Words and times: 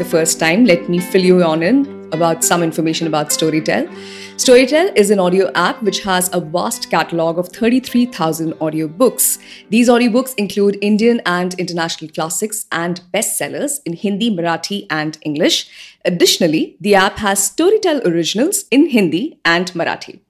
the 0.00 0.04
first 0.06 0.40
time, 0.40 0.64
let 0.64 0.88
me 0.88 0.98
fill 0.98 1.22
you 1.22 1.42
on 1.42 1.62
in 1.62 2.08
about 2.10 2.42
some 2.42 2.62
information 2.62 3.06
about 3.06 3.28
Storytel. 3.28 3.86
Storytel 4.36 4.96
is 4.96 5.10
an 5.10 5.20
audio 5.20 5.52
app 5.54 5.82
which 5.82 6.00
has 6.00 6.30
a 6.32 6.40
vast 6.40 6.90
catalog 6.90 7.38
of 7.38 7.48
33,000 7.48 8.54
audiobooks. 8.54 9.38
These 9.68 9.90
audiobooks 9.90 10.34
include 10.38 10.78
Indian 10.80 11.20
and 11.26 11.52
international 11.58 12.10
classics 12.12 12.64
and 12.72 13.02
bestsellers 13.12 13.80
in 13.84 13.92
Hindi, 13.92 14.30
Marathi, 14.30 14.86
and 14.88 15.18
English. 15.20 15.68
Additionally, 16.06 16.78
the 16.80 16.94
app 16.94 17.18
has 17.18 17.50
Storytel 17.50 18.02
originals 18.06 18.64
in 18.70 18.88
Hindi 18.88 19.38
and 19.44 19.70
Marathi. 19.72 20.20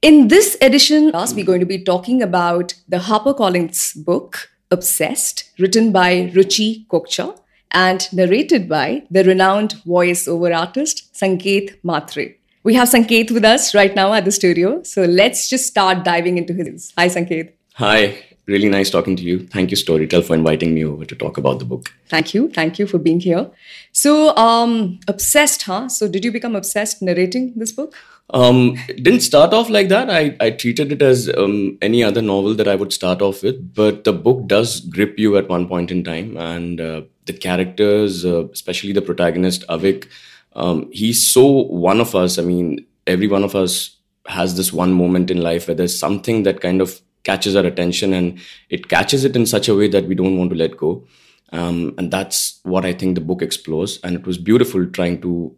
In 0.00 0.28
this 0.28 0.56
edition, 0.60 1.10
we're 1.12 1.44
going 1.44 1.60
to 1.60 1.66
be 1.66 1.82
talking 1.82 2.22
about 2.22 2.74
the 2.88 2.98
HarperCollins 2.98 4.04
book, 4.04 4.50
Obsessed, 4.70 5.50
written 5.58 5.90
by 5.90 6.30
Ruchi 6.34 6.86
Kokcha 6.86 7.36
and 7.72 8.12
narrated 8.12 8.68
by 8.68 9.02
the 9.10 9.24
renowned 9.24 9.74
voice-over 9.84 10.52
artist 10.52 11.12
Sanket 11.14 11.80
Mhatre. 11.82 12.34
We 12.64 12.74
have 12.74 12.88
Sanket 12.88 13.30
with 13.30 13.44
us 13.44 13.74
right 13.74 13.94
now 13.94 14.12
at 14.12 14.24
the 14.24 14.30
studio, 14.30 14.82
so 14.82 15.02
let's 15.02 15.48
just 15.48 15.66
start 15.66 16.04
diving 16.04 16.38
into 16.38 16.52
his. 16.52 16.92
Hi, 16.96 17.08
Sanket. 17.08 17.52
Hi, 17.74 18.22
really 18.46 18.68
nice 18.68 18.90
talking 18.90 19.16
to 19.16 19.22
you. 19.22 19.46
Thank 19.48 19.70
you, 19.70 19.76
Storytel, 19.76 20.24
for 20.24 20.34
inviting 20.34 20.74
me 20.74 20.84
over 20.84 21.04
to 21.04 21.14
talk 21.16 21.38
about 21.38 21.58
the 21.58 21.64
book. 21.64 21.92
Thank 22.08 22.34
you. 22.34 22.50
Thank 22.50 22.78
you 22.78 22.86
for 22.86 22.98
being 22.98 23.18
here. 23.18 23.50
So, 23.92 24.36
um, 24.36 25.00
obsessed, 25.08 25.62
huh? 25.62 25.88
So, 25.88 26.06
did 26.06 26.24
you 26.24 26.30
become 26.30 26.54
obsessed 26.54 27.02
narrating 27.02 27.54
this 27.56 27.72
book? 27.72 27.94
Um, 28.30 28.78
it 28.88 29.02
didn't 29.02 29.20
start 29.20 29.52
off 29.52 29.68
like 29.68 29.88
that. 29.88 30.08
I, 30.08 30.36
I 30.40 30.50
treated 30.50 30.92
it 30.92 31.02
as 31.02 31.28
um, 31.36 31.78
any 31.82 32.02
other 32.02 32.22
novel 32.22 32.54
that 32.54 32.68
I 32.68 32.76
would 32.76 32.92
start 32.92 33.20
off 33.20 33.42
with, 33.42 33.74
but 33.74 34.04
the 34.04 34.12
book 34.12 34.46
does 34.46 34.80
grip 34.80 35.18
you 35.18 35.36
at 35.36 35.48
one 35.48 35.68
point 35.68 35.90
in 35.90 36.02
time. 36.04 36.36
And 36.36 36.80
uh, 36.80 37.02
the 37.26 37.32
characters, 37.32 38.24
uh, 38.24 38.48
especially 38.48 38.92
the 38.92 39.02
protagonist, 39.02 39.66
Avik, 39.68 40.08
um, 40.54 40.90
he's 40.92 41.26
so 41.26 41.44
one 41.44 42.00
of 42.00 42.14
us. 42.14 42.38
I 42.38 42.42
mean, 42.42 42.84
every 43.06 43.28
one 43.28 43.44
of 43.44 43.54
us 43.54 43.96
has 44.26 44.56
this 44.56 44.72
one 44.72 44.92
moment 44.92 45.30
in 45.30 45.40
life 45.40 45.66
where 45.66 45.74
there's 45.74 45.98
something 45.98 46.42
that 46.44 46.60
kind 46.60 46.80
of 46.80 47.00
catches 47.24 47.56
our 47.56 47.64
attention 47.64 48.12
and 48.12 48.40
it 48.68 48.88
catches 48.88 49.24
it 49.24 49.36
in 49.36 49.46
such 49.46 49.68
a 49.68 49.74
way 49.74 49.88
that 49.88 50.06
we 50.06 50.14
don't 50.14 50.36
want 50.36 50.50
to 50.50 50.56
let 50.56 50.76
go. 50.76 51.04
Um, 51.52 51.94
and 51.98 52.10
that's 52.10 52.60
what 52.62 52.84
I 52.84 52.92
think 52.92 53.14
the 53.14 53.20
book 53.20 53.42
explores. 53.42 54.00
And 54.02 54.16
it 54.16 54.26
was 54.26 54.38
beautiful 54.38 54.86
trying 54.86 55.20
to 55.22 55.54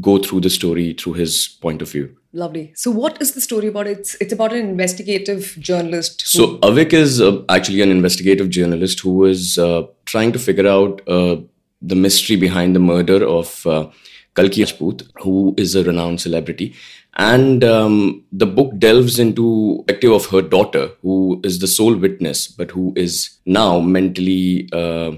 go 0.00 0.18
through 0.18 0.40
the 0.40 0.50
story 0.50 0.94
through 0.94 1.14
his 1.14 1.48
point 1.60 1.82
of 1.82 1.90
view. 1.90 2.16
Lovely. 2.32 2.72
So, 2.74 2.90
what 2.90 3.20
is 3.20 3.32
the 3.32 3.40
story 3.40 3.68
about? 3.68 3.86
It's 3.86 4.14
it's 4.20 4.32
about 4.32 4.52
an 4.52 4.66
investigative 4.66 5.54
journalist. 5.58 6.22
Who... 6.22 6.38
So, 6.38 6.58
Avik 6.58 6.92
is 6.94 7.20
uh, 7.20 7.42
actually 7.48 7.82
an 7.82 7.90
investigative 7.90 8.48
journalist 8.48 9.00
who 9.00 9.26
is 9.26 9.58
uh, 9.58 9.82
trying 10.06 10.32
to 10.32 10.38
figure 10.38 10.66
out 10.66 11.06
uh, 11.06 11.36
the 11.82 11.94
mystery 11.94 12.36
behind 12.36 12.74
the 12.74 12.80
murder 12.80 13.26
of 13.26 13.66
uh, 13.66 13.90
Kalki 14.34 14.62
Rajput, 14.62 15.02
who 15.20 15.54
is 15.58 15.74
a 15.74 15.84
renowned 15.84 16.20
celebrity. 16.20 16.74
And 17.14 17.62
um, 17.62 18.24
the 18.32 18.46
book 18.46 18.78
delves 18.78 19.18
into 19.18 19.84
the 19.86 19.92
perspective 19.92 20.12
of 20.12 20.26
her 20.26 20.48
daughter, 20.48 20.90
who 21.02 21.40
is 21.44 21.58
the 21.58 21.66
sole 21.66 21.94
witness, 21.94 22.48
but 22.48 22.70
who 22.70 22.92
is 22.96 23.38
now 23.44 23.80
mentally 23.80 24.68
uh, 24.72 25.12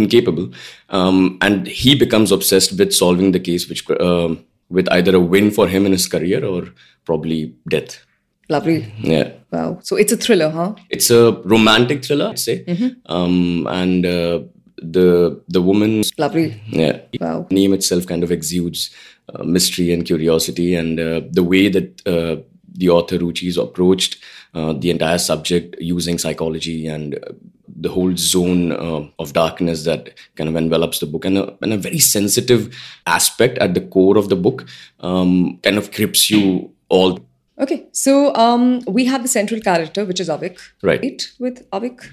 incapable, 0.00 0.50
um, 0.88 1.38
and 1.40 1.66
he 1.66 1.94
becomes 1.94 2.32
obsessed 2.32 2.78
with 2.78 2.92
solving 2.92 3.32
the 3.32 3.40
case, 3.40 3.68
which 3.68 3.88
uh, 3.90 4.34
with 4.68 4.88
either 4.90 5.16
a 5.16 5.20
win 5.20 5.50
for 5.50 5.68
him 5.68 5.86
in 5.86 5.92
his 5.92 6.06
career 6.06 6.44
or 6.44 6.68
probably 7.04 7.54
death. 7.68 8.04
Lovely. 8.48 8.92
Yeah. 8.98 9.32
Wow. 9.52 9.78
So 9.82 9.96
it's 9.96 10.12
a 10.12 10.16
thriller, 10.16 10.50
huh? 10.50 10.74
It's 10.90 11.10
a 11.10 11.32
romantic 11.44 12.04
thriller, 12.04 12.30
I'd 12.30 12.38
say. 12.38 12.64
Mm-hmm. 12.64 13.12
Um, 13.12 13.66
and 13.68 14.04
uh, 14.04 14.40
the 14.76 15.40
the 15.48 15.62
woman. 15.62 16.02
Lovely. 16.18 16.60
Yeah. 16.66 17.00
Wow. 17.20 17.46
Name 17.50 17.74
itself 17.74 18.06
kind 18.06 18.24
of 18.24 18.32
exudes 18.32 18.90
uh, 19.32 19.44
mystery 19.44 19.92
and 19.92 20.04
curiosity, 20.04 20.74
and 20.74 20.98
uh, 20.98 21.20
the 21.30 21.44
way 21.44 21.68
that 21.68 22.06
uh, 22.06 22.42
the 22.72 22.88
author 22.88 23.18
Ruchi's 23.18 23.56
approached 23.56 24.18
uh, 24.54 24.72
the 24.72 24.90
entire 24.90 25.18
subject 25.18 25.76
using 25.80 26.18
psychology 26.18 26.86
and 26.86 27.14
uh, 27.14 27.32
the 27.80 27.88
whole 27.88 28.16
zone 28.16 28.72
uh, 28.72 29.06
of 29.18 29.32
darkness 29.32 29.84
that 29.84 30.10
kind 30.36 30.48
of 30.48 30.56
envelops 30.56 30.98
the 30.98 31.06
book. 31.06 31.24
And 31.24 31.38
a, 31.38 31.56
and 31.62 31.72
a 31.72 31.78
very 31.78 31.98
sensitive 31.98 32.74
aspect 33.06 33.58
at 33.58 33.74
the 33.74 33.80
core 33.80 34.18
of 34.18 34.28
the 34.28 34.36
book 34.36 34.66
um, 35.00 35.58
kind 35.62 35.78
of 35.78 35.90
grips 35.92 36.30
you 36.30 36.72
all. 36.88 37.18
Okay 37.58 37.86
so 37.92 38.34
um, 38.36 38.80
we 38.88 39.04
have 39.04 39.22
the 39.22 39.28
central 39.28 39.60
character 39.60 40.04
which 40.04 40.20
is 40.20 40.28
avik 40.28 40.58
right. 40.82 41.22
with 41.38 41.68
avik? 41.70 42.08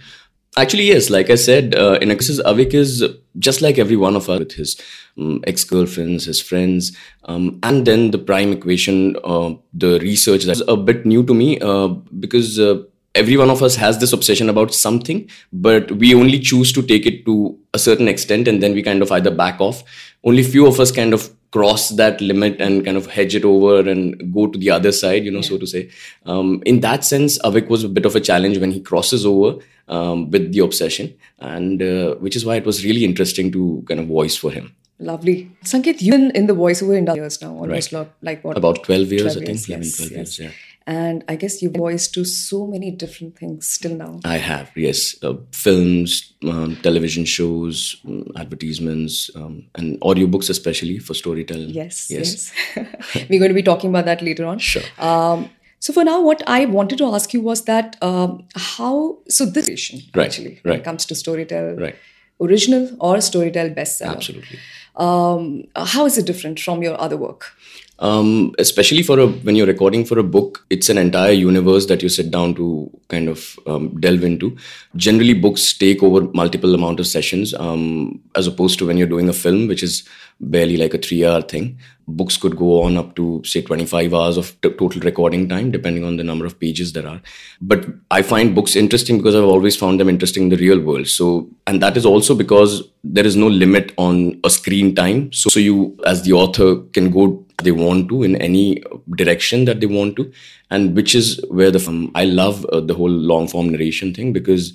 Actually, 0.58 0.86
yes. 0.86 1.12
Like 1.12 1.30
I 1.30 1.36
said, 1.36 1.76
uh, 1.76 2.00
in 2.02 2.10
Axis, 2.10 2.42
Avik 2.42 2.74
is 2.74 3.06
just 3.38 3.62
like 3.62 3.78
every 3.78 3.96
one 3.96 4.16
of 4.16 4.28
us 4.28 4.40
with 4.40 4.54
his 4.54 4.82
um, 5.16 5.44
ex 5.46 5.64
girlfriends, 5.64 6.26
his 6.26 6.42
friends, 6.42 6.98
um, 7.26 7.60
and 7.62 7.86
then 7.86 8.10
the 8.10 8.18
prime 8.18 8.52
equation, 8.52 9.18
uh, 9.24 9.54
the 9.72 10.00
research 10.00 10.46
that's 10.46 10.64
a 10.68 10.76
bit 10.76 11.06
new 11.06 11.24
to 11.24 11.36
me 11.36 11.60
uh, 11.60 11.90
because 12.20 12.60
uh, 12.60 12.82
every 13.18 13.38
one 13.38 13.50
of 13.50 13.64
us 13.64 13.76
has 13.76 14.00
this 14.00 14.14
obsession 14.14 14.50
about 14.50 14.74
something, 14.74 15.30
but 15.52 15.92
we 15.92 16.14
only 16.14 16.40
choose 16.40 16.72
to 16.74 16.82
take 16.82 17.06
it 17.06 17.26
to 17.26 17.58
a 17.74 17.80
certain 17.80 18.08
extent 18.08 18.48
and 18.48 18.62
then 18.62 18.74
we 18.74 18.84
kind 18.84 19.02
of 19.02 19.12
either 19.12 19.32
back 19.32 19.60
off. 19.60 19.84
Only 20.24 20.44
few 20.44 20.68
of 20.68 20.80
us 20.80 20.92
kind 20.92 21.14
of 21.14 21.30
cross 21.52 21.90
that 21.90 22.20
limit 22.22 22.60
and 22.62 22.84
kind 22.86 22.98
of 22.98 23.08
hedge 23.08 23.36
it 23.36 23.46
over 23.46 23.90
and 23.90 24.34
go 24.34 24.48
to 24.48 24.60
the 24.60 24.70
other 24.70 24.92
side, 24.92 25.26
you 25.26 25.32
know, 25.32 25.40
yeah. 25.40 25.50
so 25.50 25.58
to 25.58 25.68
say. 25.68 25.90
Um, 26.26 26.62
in 26.66 26.82
that 26.82 27.06
sense, 27.06 27.38
Avik 27.40 27.70
was 27.70 27.84
a 27.84 27.90
bit 27.90 28.06
of 28.06 28.16
a 28.16 28.20
challenge 28.20 28.58
when 28.58 28.72
he 28.72 28.82
crosses 28.82 29.26
over 29.26 29.60
um, 29.88 30.30
with 30.30 30.52
the 30.52 30.60
obsession, 30.60 31.16
and 31.40 31.82
uh, 31.82 32.16
which 32.16 32.36
is 32.36 32.46
why 32.46 32.56
it 32.56 32.66
was 32.66 32.84
really 32.84 33.06
interesting 33.06 33.52
to 33.54 33.84
kind 33.88 34.00
of 34.00 34.08
voice 34.08 34.36
for 34.36 34.52
him. 34.52 34.76
Lovely. 35.00 35.52
Sanket, 35.64 36.02
you've 36.02 36.12
been 36.12 36.32
in 36.32 36.48
the 36.48 36.56
voiceover 36.56 36.98
industry 36.98 37.22
years 37.22 37.42
now, 37.42 37.54
almost 37.54 37.94
right. 37.94 38.10
like 38.22 38.44
what? 38.44 38.58
About 38.58 38.84
12 38.84 39.12
years, 39.12 39.34
12 39.34 39.38
I 39.38 39.46
think. 39.46 39.68
Yes, 39.68 39.70
11, 39.70 39.92
12 39.92 40.12
yes. 40.12 40.40
years, 40.40 40.40
yeah. 40.40 40.52
And 40.88 41.26
I 41.28 41.36
guess 41.36 41.62
you've 41.62 41.74
voiced 41.74 42.14
to 42.14 42.24
so 42.24 42.66
many 42.66 42.92
different 42.92 43.38
things 43.38 43.68
still 43.68 43.94
now. 43.94 44.22
I 44.24 44.38
have, 44.38 44.72
yes. 44.74 45.22
Uh, 45.22 45.34
films, 45.52 46.34
um, 46.44 46.78
television 46.78 47.26
shows, 47.26 47.98
um, 48.08 48.32
advertisements, 48.38 49.30
um, 49.36 49.66
and 49.76 50.00
audiobooks, 50.00 50.50
especially 50.50 50.98
for 51.00 51.14
storytelling. 51.14 51.72
Yes, 51.72 52.10
yes. 52.10 52.54
yes. 52.74 53.28
We're 53.30 53.40
going 53.40 53.50
to 53.50 53.56
be 53.56 53.64
talking 53.64 53.90
about 53.90 54.06
that 54.06 54.22
later 54.22 54.46
on. 54.46 54.60
Sure. 54.60 54.84
Um, 54.98 55.50
so 55.80 55.92
for 55.92 56.06
now, 56.06 56.22
what 56.22 56.42
I 56.48 56.64
wanted 56.64 57.00
to 57.00 57.14
ask 57.14 57.34
you 57.34 57.42
was 57.42 57.66
that 57.66 57.98
um, 58.02 58.48
how 58.56 59.20
so 59.28 59.46
this 59.46 59.68
right, 60.16 60.26
actually 60.26 60.56
right. 60.56 60.66
when 60.66 60.80
it 60.80 60.84
comes 60.86 61.06
to 61.08 61.14
Storytel, 61.14 61.80
right. 61.80 61.96
original 62.42 62.90
or 63.02 63.18
Storytel 63.18 63.76
bestseller. 63.76 64.16
Absolutely. 64.16 64.58
Um, 64.96 65.66
how 65.76 66.06
is 66.06 66.18
it 66.18 66.26
different 66.26 66.60
from 66.60 66.82
your 66.82 67.00
other 67.00 67.18
work? 67.18 67.54
Um, 68.00 68.54
especially 68.60 69.02
for 69.02 69.20
a 69.20 69.28
when 69.28 69.56
you're 69.56 69.66
recording 69.66 70.06
for 70.06 70.20
a 70.20 70.24
book, 70.24 70.66
it's 70.70 70.90
an 70.90 71.00
entire 71.00 71.32
universe 71.32 71.88
that 71.88 72.04
you 72.04 72.10
sit 72.10 72.30
down 72.30 72.54
to 72.56 72.90
kind 73.08 73.28
of 73.28 73.58
um, 73.66 74.00
delve 74.00 74.24
into. 74.24 74.56
Generally, 74.96 75.36
books 75.36 75.74
take 75.74 76.04
over 76.04 76.30
multiple 76.34 76.76
amount 76.76 77.00
of 77.00 77.08
sessions, 77.08 77.56
um, 77.56 78.22
as 78.36 78.46
opposed 78.46 78.78
to 78.80 78.86
when 78.86 78.98
you're 78.98 79.08
doing 79.08 79.30
a 79.30 79.34
film, 79.34 79.68
which 79.68 79.82
is 79.82 80.08
barely 80.40 80.78
like 80.78 80.94
a 80.94 81.00
three-hour 81.00 81.42
thing. 81.42 81.80
Books 82.08 82.38
could 82.38 82.56
go 82.56 82.84
on 82.84 82.96
up 82.98 83.16
to 83.16 83.42
say 83.44 83.62
25 83.62 84.14
hours 84.14 84.38
of 84.38 84.50
t- 84.62 84.70
total 84.70 85.02
recording 85.02 85.50
time, 85.50 85.72
depending 85.72 86.04
on 86.04 86.18
the 86.18 86.24
number 86.24 86.46
of 86.46 86.60
pages 86.60 86.94
there 86.94 87.08
are. 87.08 87.20
But 87.60 87.88
I 88.12 88.22
find 88.22 88.54
books 88.54 88.76
interesting 88.76 89.18
because 89.18 89.36
I've 89.36 89.44
always 89.44 89.76
found 89.76 90.00
them 90.00 90.08
interesting 90.08 90.44
in 90.44 90.50
the 90.50 90.58
real 90.58 90.80
world. 90.80 91.08
So, 91.08 91.50
and 91.66 91.82
that 91.82 91.98
is 91.98 92.06
also 92.06 92.36
because 92.36 92.88
there 93.04 93.26
is 93.26 93.36
no 93.36 93.48
limit 93.48 93.94
on 93.98 94.40
a 94.44 94.52
screen 94.52 94.94
time. 94.94 95.34
So, 95.34 95.50
so 95.50 95.60
you, 95.60 95.98
as 96.06 96.22
the 96.22 96.34
author, 96.34 96.78
can 96.94 97.10
go 97.10 97.44
they 97.64 97.72
want 97.72 98.08
to 98.10 98.24
in 98.24 98.36
any 98.38 98.84
direction 99.16 99.66
that 99.66 99.80
they 99.80 99.88
want 99.88 100.16
to 100.16 100.32
and 100.70 100.96
which 100.96 101.16
is 101.16 101.42
where 101.50 101.72
the 101.72 101.80
film 101.80 102.12
i 102.16 102.26
love 102.26 102.66
uh, 102.66 102.80
the 102.80 102.94
whole 102.94 103.10
long 103.10 103.48
form 103.48 103.70
narration 103.70 104.14
thing 104.14 104.34
because 104.34 104.74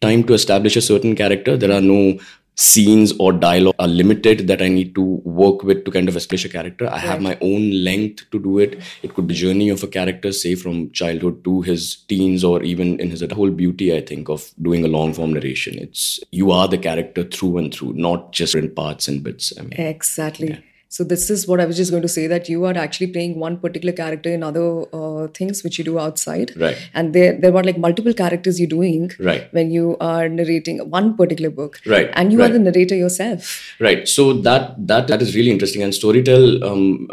time 0.00 0.24
to 0.24 0.34
establish 0.34 0.76
a 0.76 0.80
certain 0.80 1.14
character 1.14 1.56
there 1.56 1.72
are 1.72 1.80
no 1.80 2.18
scenes 2.54 3.12
or 3.18 3.32
dialogue 3.32 3.74
are 3.78 3.88
limited 3.88 4.46
that 4.46 4.62
i 4.62 4.68
need 4.68 4.94
to 4.94 5.02
work 5.24 5.62
with 5.62 5.84
to 5.84 5.90
kind 5.90 6.08
of 6.08 6.16
establish 6.16 6.44
a 6.44 6.48
character. 6.48 6.86
I 6.86 6.90
right. 6.90 7.00
have 7.00 7.20
my 7.20 7.38
own 7.40 7.84
length 7.84 8.30
to 8.30 8.38
do 8.38 8.58
it. 8.58 8.80
It 9.02 9.14
could 9.14 9.26
be 9.26 9.34
journey 9.34 9.68
of 9.70 9.82
a 9.82 9.86
character 9.86 10.32
say 10.32 10.54
from 10.54 10.90
childhood 10.90 11.44
to 11.44 11.62
his 11.62 11.96
teens 12.08 12.44
or 12.44 12.62
even 12.62 13.00
in 13.00 13.10
his 13.10 13.20
the 13.20 13.34
whole 13.34 13.50
beauty 13.50 13.94
i 13.94 14.00
think 14.00 14.28
of 14.28 14.50
doing 14.60 14.84
a 14.84 14.88
long 14.88 15.14
form 15.14 15.32
narration. 15.32 15.78
It's 15.78 16.20
you 16.30 16.50
are 16.50 16.68
the 16.68 16.78
character 16.78 17.24
through 17.24 17.58
and 17.58 17.74
through 17.74 17.94
not 17.94 18.32
just 18.32 18.54
in 18.54 18.70
parts 18.74 19.08
and 19.08 19.22
bits. 19.22 19.52
I 19.58 19.62
mean, 19.62 19.80
exactly. 19.80 20.48
yeah. 20.50 20.58
So 20.96 21.04
this 21.04 21.30
is 21.30 21.46
what 21.48 21.58
I 21.58 21.64
was 21.64 21.78
just 21.78 21.90
going 21.90 22.02
to 22.02 22.08
say 22.14 22.26
that 22.26 22.50
you 22.50 22.66
are 22.66 22.76
actually 22.76 23.06
playing 23.12 23.38
one 23.38 23.56
particular 23.56 23.94
character 23.94 24.30
in 24.30 24.42
other 24.42 24.84
uh, 24.92 25.26
things 25.28 25.64
which 25.64 25.78
you 25.78 25.84
do 25.84 25.98
outside, 25.98 26.52
right? 26.54 26.76
And 26.92 27.14
there 27.14 27.32
there 27.44 27.50
were 27.50 27.62
like 27.68 27.78
multiple 27.78 28.12
characters 28.12 28.60
you're 28.60 28.68
doing, 28.72 29.10
right? 29.18 29.46
When 29.52 29.70
you 29.70 29.96
are 30.00 30.28
narrating 30.28 30.82
one 30.96 31.16
particular 31.16 31.48
book, 31.60 31.80
right? 31.86 32.10
And 32.12 32.30
you 32.30 32.40
right. 32.40 32.50
are 32.50 32.52
the 32.52 32.58
narrator 32.58 32.94
yourself, 32.94 33.54
right? 33.80 34.06
So 34.06 34.34
that 34.48 34.74
that 34.92 35.08
that 35.08 35.22
is 35.22 35.34
really 35.34 35.50
interesting. 35.50 35.82
And 35.82 35.94
Storytel, 35.94 36.62
um, 36.62 37.08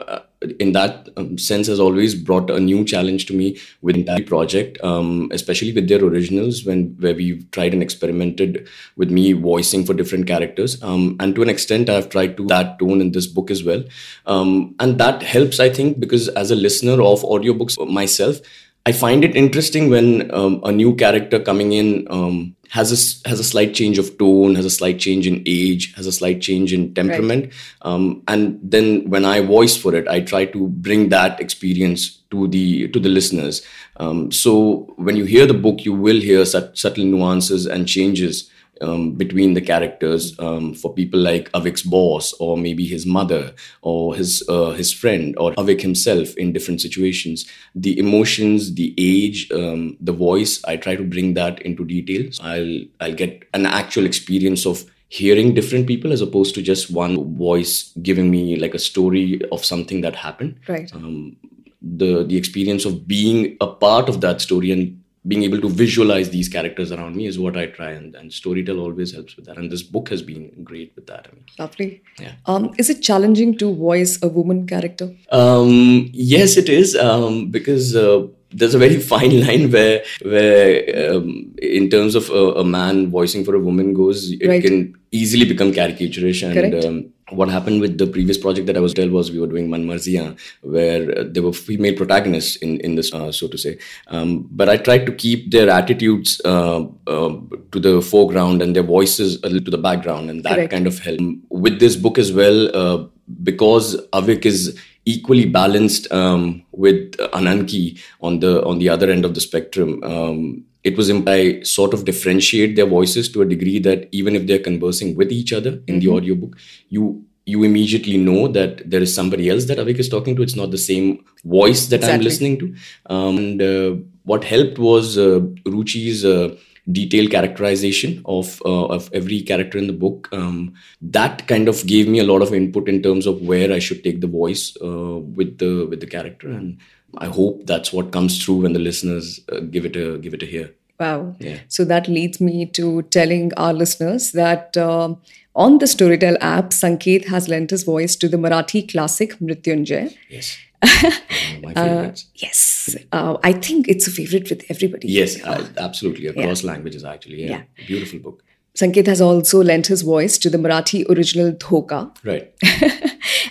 in 0.59 0.71
that 0.71 1.09
um, 1.17 1.37
sense 1.37 1.67
has 1.67 1.79
always 1.79 2.15
brought 2.15 2.49
a 2.49 2.59
new 2.59 2.85
challenge 2.85 3.25
to 3.25 3.33
me 3.33 3.57
with 3.81 3.95
entire 3.97 4.23
project 4.23 4.77
um, 4.83 5.29
especially 5.33 5.73
with 5.73 5.89
their 5.89 6.03
originals 6.03 6.63
when 6.63 6.95
where 6.99 7.13
we've 7.13 7.49
tried 7.51 7.73
and 7.73 7.83
experimented 7.83 8.67
with 8.95 9.11
me 9.11 9.33
voicing 9.33 9.85
for 9.85 9.93
different 9.93 10.27
characters. 10.27 10.81
Um, 10.81 11.17
and 11.19 11.35
to 11.35 11.41
an 11.41 11.49
extent 11.49 11.89
i've 11.89 12.09
tried 12.09 12.37
to 12.37 12.45
that 12.47 12.79
tone 12.79 13.01
in 13.01 13.11
this 13.11 13.27
book 13.27 13.51
as 13.51 13.63
well. 13.63 13.83
Um, 14.25 14.75
and 14.79 14.97
that 14.99 15.23
helps 15.23 15.59
i 15.59 15.69
think 15.69 15.99
because 15.99 16.29
as 16.29 16.51
a 16.51 16.55
listener 16.55 17.01
of 17.01 17.21
audiobooks 17.21 17.77
myself 17.89 18.39
I 18.85 18.91
find 18.91 19.23
it 19.23 19.35
interesting 19.35 19.89
when 19.89 20.33
um, 20.33 20.61
a 20.63 20.71
new 20.71 20.95
character 20.95 21.39
coming 21.39 21.73
in 21.73 22.07
um, 22.09 22.55
has 22.69 22.91
a 22.91 23.27
has 23.27 23.39
a 23.39 23.43
slight 23.43 23.73
change 23.73 23.97
of 23.97 24.17
tone, 24.17 24.55
has 24.55 24.65
a 24.65 24.69
slight 24.69 24.99
change 24.99 25.25
in 25.25 25.43
age, 25.45 25.93
has 25.95 26.05
a 26.05 26.11
slight 26.11 26.39
change 26.41 26.71
in 26.71 26.93
temperament, 26.93 27.45
right. 27.45 27.53
um, 27.81 28.21
and 28.27 28.59
then 28.63 29.09
when 29.09 29.25
I 29.25 29.41
voice 29.41 29.75
for 29.75 29.95
it, 29.95 30.07
I 30.07 30.21
try 30.21 30.45
to 30.45 30.67
bring 30.67 31.09
that 31.09 31.39
experience 31.39 32.17
to 32.31 32.47
the 32.47 32.87
to 32.89 32.99
the 32.99 33.09
listeners. 33.09 33.65
Um, 33.97 34.31
so 34.31 34.93
when 34.97 35.15
you 35.15 35.25
hear 35.25 35.45
the 35.45 35.53
book, 35.53 35.83
you 35.83 35.93
will 35.93 36.21
hear 36.21 36.45
such 36.45 36.79
subtle 36.79 37.05
nuances 37.05 37.65
and 37.65 37.87
changes 37.87 38.49
um, 38.81 39.13
between 39.13 39.53
the 39.53 39.61
characters 39.61 40.37
um, 40.39 40.73
for 40.73 40.93
people 40.93 41.19
like 41.19 41.51
Avik's 41.51 41.83
boss 41.83 42.33
or 42.39 42.57
maybe 42.57 42.85
his 42.85 43.05
mother 43.05 43.53
or 43.81 44.15
his 44.15 44.43
uh, 44.49 44.71
his 44.71 44.93
friend 44.93 45.35
or 45.37 45.53
Avik 45.53 45.81
himself 45.81 46.35
in 46.35 46.53
different 46.53 46.81
situations. 46.81 47.45
The 47.75 47.97
emotions, 47.97 48.73
the 48.75 48.93
age, 48.97 49.51
um, 49.51 49.97
the 49.99 50.13
voice, 50.13 50.63
I 50.65 50.77
try 50.77 50.95
to 50.95 51.03
bring 51.03 51.33
that 51.35 51.61
into 51.61 51.85
details. 51.85 52.39
I'll 52.41 52.79
I'll 52.99 53.15
get 53.15 53.47
an 53.53 53.65
actual 53.65 54.05
experience 54.05 54.65
of 54.65 54.85
hearing 55.09 55.55
different 55.55 55.87
people 55.87 56.11
as 56.13 56.21
opposed 56.21 56.53
to 56.53 56.61
just 56.61 56.91
one 56.91 57.35
voice 57.35 57.91
giving 58.03 58.29
me 58.29 58.55
like 58.55 58.75
a 58.75 58.79
story 58.79 59.41
of 59.51 59.65
something 59.65 60.01
that 60.01 60.15
happened. 60.15 60.59
Right. 60.67 60.93
Um, 60.93 61.35
the 61.81 62.23
the 62.25 62.37
experience 62.37 62.85
of 62.85 63.07
being 63.07 63.57
a 63.61 63.67
part 63.67 64.09
of 64.09 64.21
that 64.21 64.41
story 64.41 64.71
and 64.71 64.98
being 65.29 65.43
able 65.43 65.61
to 65.61 65.69
visualize 65.69 66.31
these 66.31 66.49
characters 66.49 66.91
around 66.91 67.15
me 67.15 67.27
is 67.27 67.37
what 67.43 67.55
I 67.55 67.67
try, 67.67 67.91
and, 67.91 68.15
and 68.15 68.31
Storytel 68.31 68.79
always 68.85 69.13
helps 69.13 69.35
with 69.35 69.45
that. 69.45 69.57
And 69.57 69.71
this 69.71 69.83
book 69.83 70.09
has 70.09 70.21
been 70.21 70.51
great 70.63 70.91
with 70.95 71.05
that. 71.07 71.27
I 71.29 71.35
mean, 71.35 71.45
Lovely. 71.59 72.01
Yeah. 72.19 72.33
Um, 72.47 72.73
is 72.77 72.89
it 72.89 73.01
challenging 73.01 73.57
to 73.59 73.73
voice 73.73 74.17
a 74.23 74.27
woman 74.27 74.65
character? 74.65 75.15
Um, 75.31 76.09
yes, 76.13 76.57
it 76.57 76.67
is 76.67 76.95
um, 76.95 77.49
because. 77.51 77.95
Uh, 77.95 78.27
there's 78.51 78.73
a 78.73 78.79
very 78.79 78.99
fine 79.13 79.33
line 79.45 79.71
where 79.71 80.03
where 80.23 81.11
um, 81.11 81.53
in 81.61 81.87
terms 81.87 82.15
of 82.15 82.31
a, 82.31 82.43
a, 82.61 82.63
man 82.63 83.11
voicing 83.11 83.45
for 83.45 83.53
a 83.53 83.59
woman 83.59 83.93
goes 83.93 84.31
it 84.31 84.47
right. 84.47 84.63
can 84.63 84.95
easily 85.11 85.45
become 85.45 85.71
caricaturish 85.71 86.41
and 86.41 86.83
um, 86.83 87.13
what 87.31 87.49
happened 87.49 87.81
with 87.81 87.97
the 87.97 88.07
previous 88.07 88.37
project 88.37 88.67
that 88.67 88.77
I 88.77 88.79
was 88.79 88.93
told 88.93 89.11
was 89.11 89.31
we 89.31 89.39
were 89.39 89.47
doing 89.47 89.69
Man 89.69 89.85
Marziyan, 89.85 90.37
where 90.61 91.17
uh, 91.17 91.23
there 91.27 91.43
were 91.43 91.53
female 91.53 91.95
protagonists 91.95 92.55
in 92.57 92.79
in 92.81 92.95
this, 92.95 93.13
uh, 93.13 93.31
so 93.31 93.47
to 93.47 93.57
say. 93.57 93.77
Um, 94.07 94.47
but 94.51 94.69
I 94.69 94.77
tried 94.77 95.05
to 95.05 95.11
keep 95.11 95.51
their 95.51 95.69
attitudes 95.69 96.41
uh, 96.45 96.85
uh 97.07 97.37
to 97.71 97.79
the 97.79 98.01
foreground 98.01 98.61
and 98.61 98.75
their 98.75 98.83
voices 98.83 99.37
a 99.43 99.49
little 99.49 99.65
to 99.65 99.71
the 99.71 99.83
background, 99.89 100.29
and 100.29 100.43
that 100.43 100.55
Correct. 100.55 100.71
kind 100.71 100.87
of 100.87 100.99
helped. 100.99 101.23
With 101.49 101.79
this 101.79 101.95
book 101.95 102.17
as 102.17 102.31
well, 102.31 102.75
uh, 102.75 103.05
because 103.43 103.95
Avik 104.13 104.45
is 104.45 104.79
equally 105.05 105.45
balanced 105.45 106.11
um, 106.11 106.63
with 106.71 107.17
Ananki 107.33 107.99
on 108.21 108.39
the 108.39 108.63
on 108.63 108.79
the 108.79 108.89
other 108.89 109.09
end 109.09 109.25
of 109.25 109.33
the 109.33 109.41
spectrum. 109.41 110.03
Um, 110.03 110.65
it 110.83 110.97
was 110.97 111.09
I 111.11 111.61
sort 111.61 111.93
of 111.93 112.05
differentiate 112.05 112.75
their 112.75 112.85
voices 112.85 113.29
to 113.33 113.41
a 113.41 113.45
degree 113.45 113.79
that 113.79 114.07
even 114.11 114.35
if 114.35 114.47
they're 114.47 114.59
conversing 114.59 115.15
with 115.15 115.31
each 115.31 115.51
other 115.53 115.69
in 115.69 115.79
mm-hmm. 115.79 115.99
the 115.99 116.07
audiobook, 116.09 116.57
you 116.89 117.25
you 117.45 117.63
immediately 117.63 118.17
know 118.17 118.47
that 118.47 118.89
there 118.89 119.01
is 119.01 119.13
somebody 119.13 119.49
else 119.49 119.65
that 119.65 119.79
Avik 119.79 119.99
is 119.99 120.09
talking 120.09 120.35
to. 120.35 120.43
It's 120.43 120.55
not 120.55 120.71
the 120.71 120.77
same 120.77 121.25
voice 121.43 121.87
that 121.87 121.97
exactly. 121.97 122.15
I'm 122.15 122.21
listening 122.21 122.59
to. 122.59 122.75
Um, 123.09 123.37
and 123.37 123.61
uh, 123.61 123.95
what 124.23 124.43
helped 124.43 124.77
was 124.77 125.17
uh, 125.17 125.39
Ruchi's 125.65 126.23
uh, 126.23 126.55
detailed 126.91 127.31
characterization 127.31 128.21
of 128.25 128.61
uh, 128.65 128.85
of 128.85 129.09
every 129.13 129.41
character 129.41 129.77
in 129.77 129.87
the 129.87 129.93
book. 129.93 130.29
Um, 130.31 130.73
that 131.01 131.47
kind 131.47 131.67
of 131.67 131.85
gave 131.87 132.07
me 132.07 132.19
a 132.19 132.23
lot 132.23 132.41
of 132.41 132.53
input 132.53 132.87
in 132.87 133.01
terms 133.01 133.25
of 133.25 133.41
where 133.41 133.73
I 133.73 133.79
should 133.79 134.03
take 134.03 134.21
the 134.21 134.27
voice 134.27 134.77
uh, 134.81 135.19
with 135.39 135.57
the 135.57 135.87
with 135.89 135.99
the 135.99 136.07
character 136.07 136.49
and 136.49 136.77
I 137.17 137.27
hope 137.27 137.65
that's 137.65 137.91
what 137.91 138.11
comes 138.11 138.43
through 138.43 138.61
when 138.63 138.73
the 138.73 138.79
listeners 138.79 139.39
uh, 139.51 139.59
give 139.59 139.85
it 139.85 139.95
a 139.95 140.17
give 140.17 140.33
it 140.33 140.43
a 140.43 140.45
hear. 140.45 140.73
Wow. 140.99 141.35
Yeah. 141.39 141.59
So 141.69 141.85
that 141.85 142.07
leads 142.07 142.41
me 142.41 142.65
to 142.67 143.03
telling 143.03 143.53
our 143.55 143.73
listeners 143.73 144.33
that 144.33 144.75
uh, 144.75 145.15
on 145.55 145.77
the 145.77 145.85
Storytel 145.85 146.37
app, 146.41 146.71
Sanket 146.71 147.27
has 147.27 147.47
lent 147.47 147.69
his 147.69 147.83
voice 147.83 148.15
to 148.17 148.27
the 148.27 148.37
Marathi 148.37 148.89
classic 148.91 149.37
Mrityunjay. 149.39 150.15
Yes. 150.29 150.57
my 151.61 151.73
uh, 151.73 152.11
yes. 152.35 152.95
Uh, 153.11 153.37
I 153.43 153.53
think 153.53 153.87
it's 153.87 154.07
a 154.07 154.11
favorite 154.11 154.49
with 154.49 154.63
everybody. 154.69 155.07
Yes, 155.07 155.41
uh, 155.43 155.67
absolutely. 155.77 156.27
Across 156.27 156.63
yeah. 156.63 156.71
languages, 156.71 157.03
actually. 157.03 157.43
Yeah. 157.43 157.49
yeah. 157.49 157.85
Beautiful 157.87 158.19
book. 158.19 158.43
Sanket 158.75 159.07
has 159.07 159.19
also 159.19 159.63
lent 159.63 159.87
his 159.87 160.03
voice 160.03 160.37
to 160.37 160.49
the 160.49 160.57
Marathi 160.57 161.09
original 161.09 161.51
Dhoka. 161.51 162.15
Right. 162.23 162.53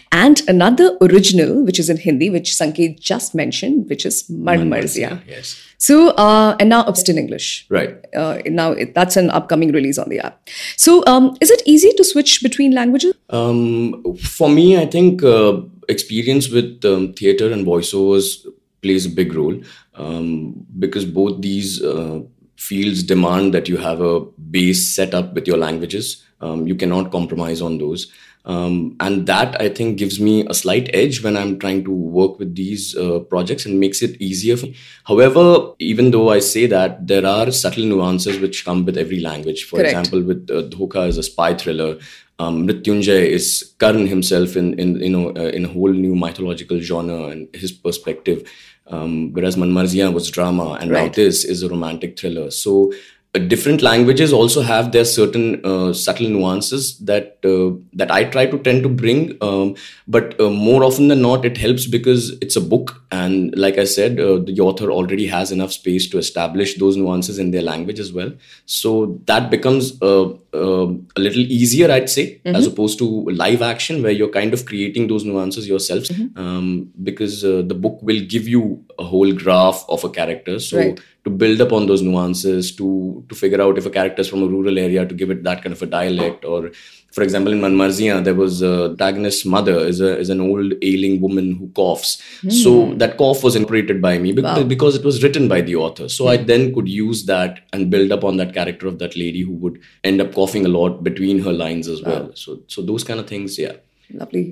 and 0.12 0.40
another 0.48 0.96
original, 1.02 1.64
which 1.64 1.78
is 1.78 1.90
in 1.90 1.96
Hindi, 1.96 2.30
which 2.30 2.50
Sanket 2.52 3.00
just 3.00 3.34
mentioned, 3.34 3.88
which 3.88 4.06
is 4.06 4.28
Man 4.30 4.70
Marziyan. 4.70 5.20
Yes. 5.26 5.60
So, 5.78 6.10
uh, 6.10 6.56
and 6.58 6.68
now 6.68 6.84
it's 6.86 7.08
in 7.08 7.18
English. 7.18 7.66
Right. 7.68 7.96
Uh, 8.14 8.38
now 8.46 8.72
it, 8.72 8.94
that's 8.94 9.16
an 9.16 9.30
upcoming 9.30 9.72
release 9.72 9.98
on 9.98 10.08
the 10.08 10.20
app. 10.20 10.48
So, 10.76 11.04
um, 11.06 11.36
is 11.40 11.50
it 11.50 11.62
easy 11.66 11.92
to 11.92 12.04
switch 12.04 12.42
between 12.42 12.72
languages? 12.72 13.14
Um, 13.30 14.16
for 14.16 14.48
me, 14.48 14.78
I 14.78 14.86
think 14.86 15.22
uh, 15.22 15.60
experience 15.88 16.50
with 16.50 16.84
um, 16.84 17.12
theater 17.12 17.52
and 17.52 17.66
voiceovers 17.66 18.46
plays 18.82 19.06
a 19.06 19.10
big 19.10 19.34
role 19.34 19.60
um, 19.94 20.66
because 20.78 21.04
both 21.04 21.40
these 21.40 21.82
uh, 21.82 22.20
fields 22.58 23.04
demand 23.04 23.54
that 23.54 23.68
you 23.68 23.76
have 23.76 24.00
a 24.00 24.20
base 24.50 24.94
set 24.94 25.14
up 25.14 25.32
with 25.32 25.46
your 25.46 25.56
languages. 25.56 26.24
Um, 26.40 26.66
you 26.66 26.74
cannot 26.74 27.12
compromise 27.12 27.62
on 27.62 27.78
those. 27.78 28.12
Um, 28.48 28.96
and 28.98 29.26
that 29.26 29.60
I 29.60 29.68
think 29.68 29.98
gives 29.98 30.18
me 30.18 30.46
a 30.48 30.54
slight 30.54 30.88
edge 30.94 31.22
when 31.22 31.36
I'm 31.36 31.58
trying 31.58 31.84
to 31.84 31.90
work 31.92 32.38
with 32.38 32.54
these 32.54 32.96
uh, 32.96 33.18
projects 33.20 33.66
and 33.66 33.78
makes 33.78 34.00
it 34.00 34.18
easier 34.22 34.56
for 34.56 34.66
me. 34.66 34.76
However, 35.04 35.74
even 35.78 36.12
though 36.12 36.30
I 36.30 36.38
say 36.38 36.64
that, 36.66 37.06
there 37.06 37.26
are 37.26 37.50
subtle 37.50 37.84
nuances 37.84 38.40
which 38.40 38.64
come 38.64 38.86
with 38.86 38.96
every 38.96 39.20
language. 39.20 39.64
For 39.64 39.76
Correct. 39.76 39.98
example, 39.98 40.22
with 40.22 40.50
uh, 40.50 40.62
Dhoka 40.62 41.06
is 41.06 41.18
a 41.18 41.22
spy 41.22 41.54
thriller. 41.54 41.98
Um, 42.38 42.66
Mrityunjay 42.66 43.26
is 43.26 43.74
Karn 43.78 44.06
himself 44.06 44.56
in, 44.56 44.78
in 44.78 44.96
you 45.00 45.10
know 45.10 45.28
uh, 45.30 45.50
in 45.50 45.66
a 45.66 45.68
whole 45.68 45.92
new 45.92 46.14
mythological 46.14 46.80
genre 46.80 47.26
and 47.26 47.54
his 47.54 47.70
perspective. 47.70 48.50
Um, 48.86 49.34
whereas 49.34 49.58
Man 49.58 49.72
Marziyan 49.72 50.14
was 50.14 50.30
drama, 50.30 50.78
and 50.80 50.90
right. 50.90 51.08
now 51.08 51.12
this 51.12 51.44
is 51.44 51.62
a 51.62 51.68
romantic 51.68 52.18
thriller. 52.18 52.50
So 52.50 52.94
different 53.38 53.82
languages 53.82 54.32
also 54.32 54.62
have 54.62 54.92
their 54.92 55.04
certain 55.04 55.64
uh, 55.64 55.92
subtle 55.92 56.28
nuances 56.28 56.98
that 56.98 57.38
uh, 57.44 57.76
that 57.92 58.10
I 58.10 58.24
try 58.24 58.46
to 58.46 58.58
tend 58.58 58.82
to 58.82 58.88
bring. 58.88 59.36
Um, 59.40 59.76
but 60.06 60.40
uh, 60.40 60.50
more 60.50 60.84
often 60.84 61.08
than 61.08 61.22
not, 61.22 61.44
it 61.44 61.56
helps 61.56 61.86
because 61.86 62.30
it's 62.40 62.56
a 62.56 62.60
book, 62.60 63.02
and 63.10 63.56
like 63.56 63.78
I 63.78 63.84
said, 63.84 64.18
uh, 64.18 64.38
the 64.38 64.60
author 64.60 64.90
already 64.90 65.26
has 65.26 65.52
enough 65.52 65.72
space 65.72 66.08
to 66.10 66.18
establish 66.18 66.78
those 66.78 66.96
nuances 66.96 67.38
in 67.38 67.50
their 67.50 67.62
language 67.62 68.00
as 68.00 68.12
well. 68.12 68.32
So 68.66 69.20
that 69.26 69.50
becomes 69.50 70.00
uh, 70.02 70.32
a 70.52 71.20
little 71.20 71.42
easier, 71.42 71.90
I'd 71.90 72.10
say, 72.10 72.36
mm-hmm. 72.36 72.56
as 72.56 72.66
opposed 72.66 72.98
to 72.98 73.24
live 73.30 73.62
action 73.62 74.02
where 74.02 74.12
you're 74.12 74.28
kind 74.28 74.54
of 74.54 74.66
creating 74.66 75.08
those 75.08 75.24
nuances 75.24 75.68
yourself, 75.68 76.04
mm-hmm. 76.04 76.38
um, 76.38 76.92
because 77.02 77.42
the 77.42 77.74
book 77.74 77.98
will 78.02 78.20
give 78.20 78.48
you 78.48 78.84
a 78.98 79.04
whole 79.04 79.32
graph 79.32 79.84
of 79.88 80.04
a 80.04 80.10
character. 80.10 80.58
So. 80.58 80.78
Right 80.78 81.00
to 81.28 81.36
build 81.36 81.60
upon 81.60 81.86
those 81.86 82.02
nuances 82.02 82.74
to 82.76 83.24
to 83.28 83.34
figure 83.34 83.60
out 83.64 83.78
if 83.80 83.86
a 83.86 83.90
character 83.90 84.22
is 84.24 84.28
from 84.28 84.42
a 84.42 84.46
rural 84.46 84.78
area 84.78 85.04
to 85.06 85.14
give 85.14 85.30
it 85.34 85.42
that 85.48 85.62
kind 85.62 85.74
of 85.76 85.82
a 85.82 85.86
dialect 85.94 86.44
or 86.44 86.70
for 87.16 87.22
example 87.22 87.52
in 87.52 87.60
Man 87.60 87.76
Marziyan 87.80 88.24
there 88.28 88.34
was 88.34 88.62
a 88.62 88.94
Dagnus 89.02 89.40
mother 89.54 89.76
is 89.92 90.00
a 90.00 90.10
is 90.18 90.30
an 90.30 90.40
old 90.40 90.74
ailing 90.90 91.20
woman 91.20 91.50
who 91.56 91.68
coughs 91.80 92.22
mm. 92.42 92.52
so 92.62 92.94
that 93.02 93.16
cough 93.22 93.42
was 93.48 93.56
incorporated 93.56 94.00
by 94.06 94.14
me 94.18 94.32
because, 94.32 94.58
wow. 94.58 94.68
because 94.74 94.96
it 95.00 95.04
was 95.10 95.22
written 95.22 95.48
by 95.48 95.60
the 95.60 95.76
author 95.76 96.08
so 96.08 96.24
mm. 96.24 96.30
I 96.30 96.36
then 96.52 96.72
could 96.74 96.88
use 96.88 97.26
that 97.26 97.60
and 97.72 97.90
build 97.90 98.16
upon 98.18 98.36
that 98.38 98.54
character 98.54 98.86
of 98.86 98.98
that 99.04 99.16
lady 99.16 99.42
who 99.42 99.52
would 99.66 99.80
end 100.04 100.20
up 100.20 100.32
coughing 100.34 100.64
a 100.64 100.74
lot 100.78 101.02
between 101.10 101.40
her 101.40 101.52
lines 101.52 101.88
as 101.88 102.02
well 102.02 102.30
so 102.34 102.60
so 102.68 102.88
those 102.92 103.04
kind 103.04 103.20
of 103.20 103.28
things 103.34 103.58
yeah 103.58 103.76
lovely 104.22 104.44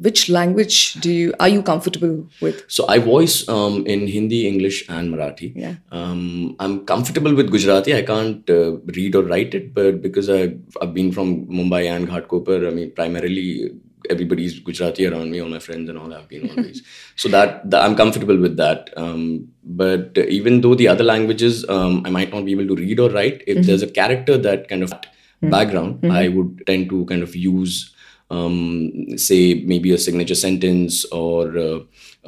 which 0.00 0.28
language 0.28 0.94
do 0.94 1.10
you 1.10 1.34
are 1.40 1.48
you 1.48 1.62
comfortable 1.62 2.26
with? 2.40 2.64
So 2.68 2.86
I 2.88 2.98
voice 2.98 3.48
um, 3.48 3.86
in 3.86 4.06
Hindi, 4.06 4.46
English, 4.46 4.88
and 4.88 5.12
Marathi. 5.14 5.52
Yeah. 5.54 5.74
Um, 5.90 6.56
I'm 6.60 6.84
comfortable 6.86 7.34
with 7.34 7.50
Gujarati. 7.50 7.94
I 7.94 8.02
can't 8.02 8.48
uh, 8.50 8.78
read 8.98 9.16
or 9.16 9.22
write 9.22 9.54
it, 9.54 9.74
but 9.74 10.02
because 10.02 10.30
I've, 10.30 10.58
I've 10.80 10.94
been 10.94 11.12
from 11.12 11.46
Mumbai 11.46 11.90
and 11.90 12.08
Ghatkopar, 12.08 12.66
I 12.66 12.70
mean, 12.70 12.92
primarily 12.92 13.70
everybody's 14.08 14.58
Gujarati 14.60 15.06
around 15.06 15.30
me, 15.30 15.40
all 15.40 15.48
my 15.48 15.58
friends 15.58 15.88
and 15.88 15.98
all 15.98 16.10
have 16.10 16.28
been 16.28 16.48
always. 16.50 16.82
so 17.16 17.28
that, 17.28 17.68
that, 17.70 17.82
I'm 17.82 17.96
comfortable 17.96 18.38
with 18.38 18.56
that. 18.56 18.90
Um, 18.96 19.48
but 19.64 20.16
uh, 20.16 20.22
even 20.22 20.60
though 20.60 20.74
the 20.74 20.88
other 20.88 21.04
languages, 21.04 21.68
um, 21.68 22.02
I 22.06 22.10
might 22.10 22.32
not 22.32 22.44
be 22.44 22.52
able 22.52 22.68
to 22.68 22.76
read 22.76 23.00
or 23.00 23.10
write, 23.10 23.42
if 23.46 23.58
mm-hmm. 23.58 23.66
there's 23.66 23.82
a 23.82 23.90
character 23.90 24.38
that 24.38 24.68
kind 24.68 24.82
of 24.82 24.90
mm-hmm. 24.90 25.50
background, 25.50 25.96
mm-hmm. 25.96 26.12
I 26.12 26.28
would 26.28 26.62
tend 26.66 26.88
to 26.90 27.04
kind 27.06 27.22
of 27.22 27.34
use 27.34 27.94
um, 28.30 29.16
say 29.16 29.62
maybe 29.64 29.92
a 29.92 29.98
signature 29.98 30.34
sentence 30.34 31.04
or 31.06 31.56
uh, 31.56 31.78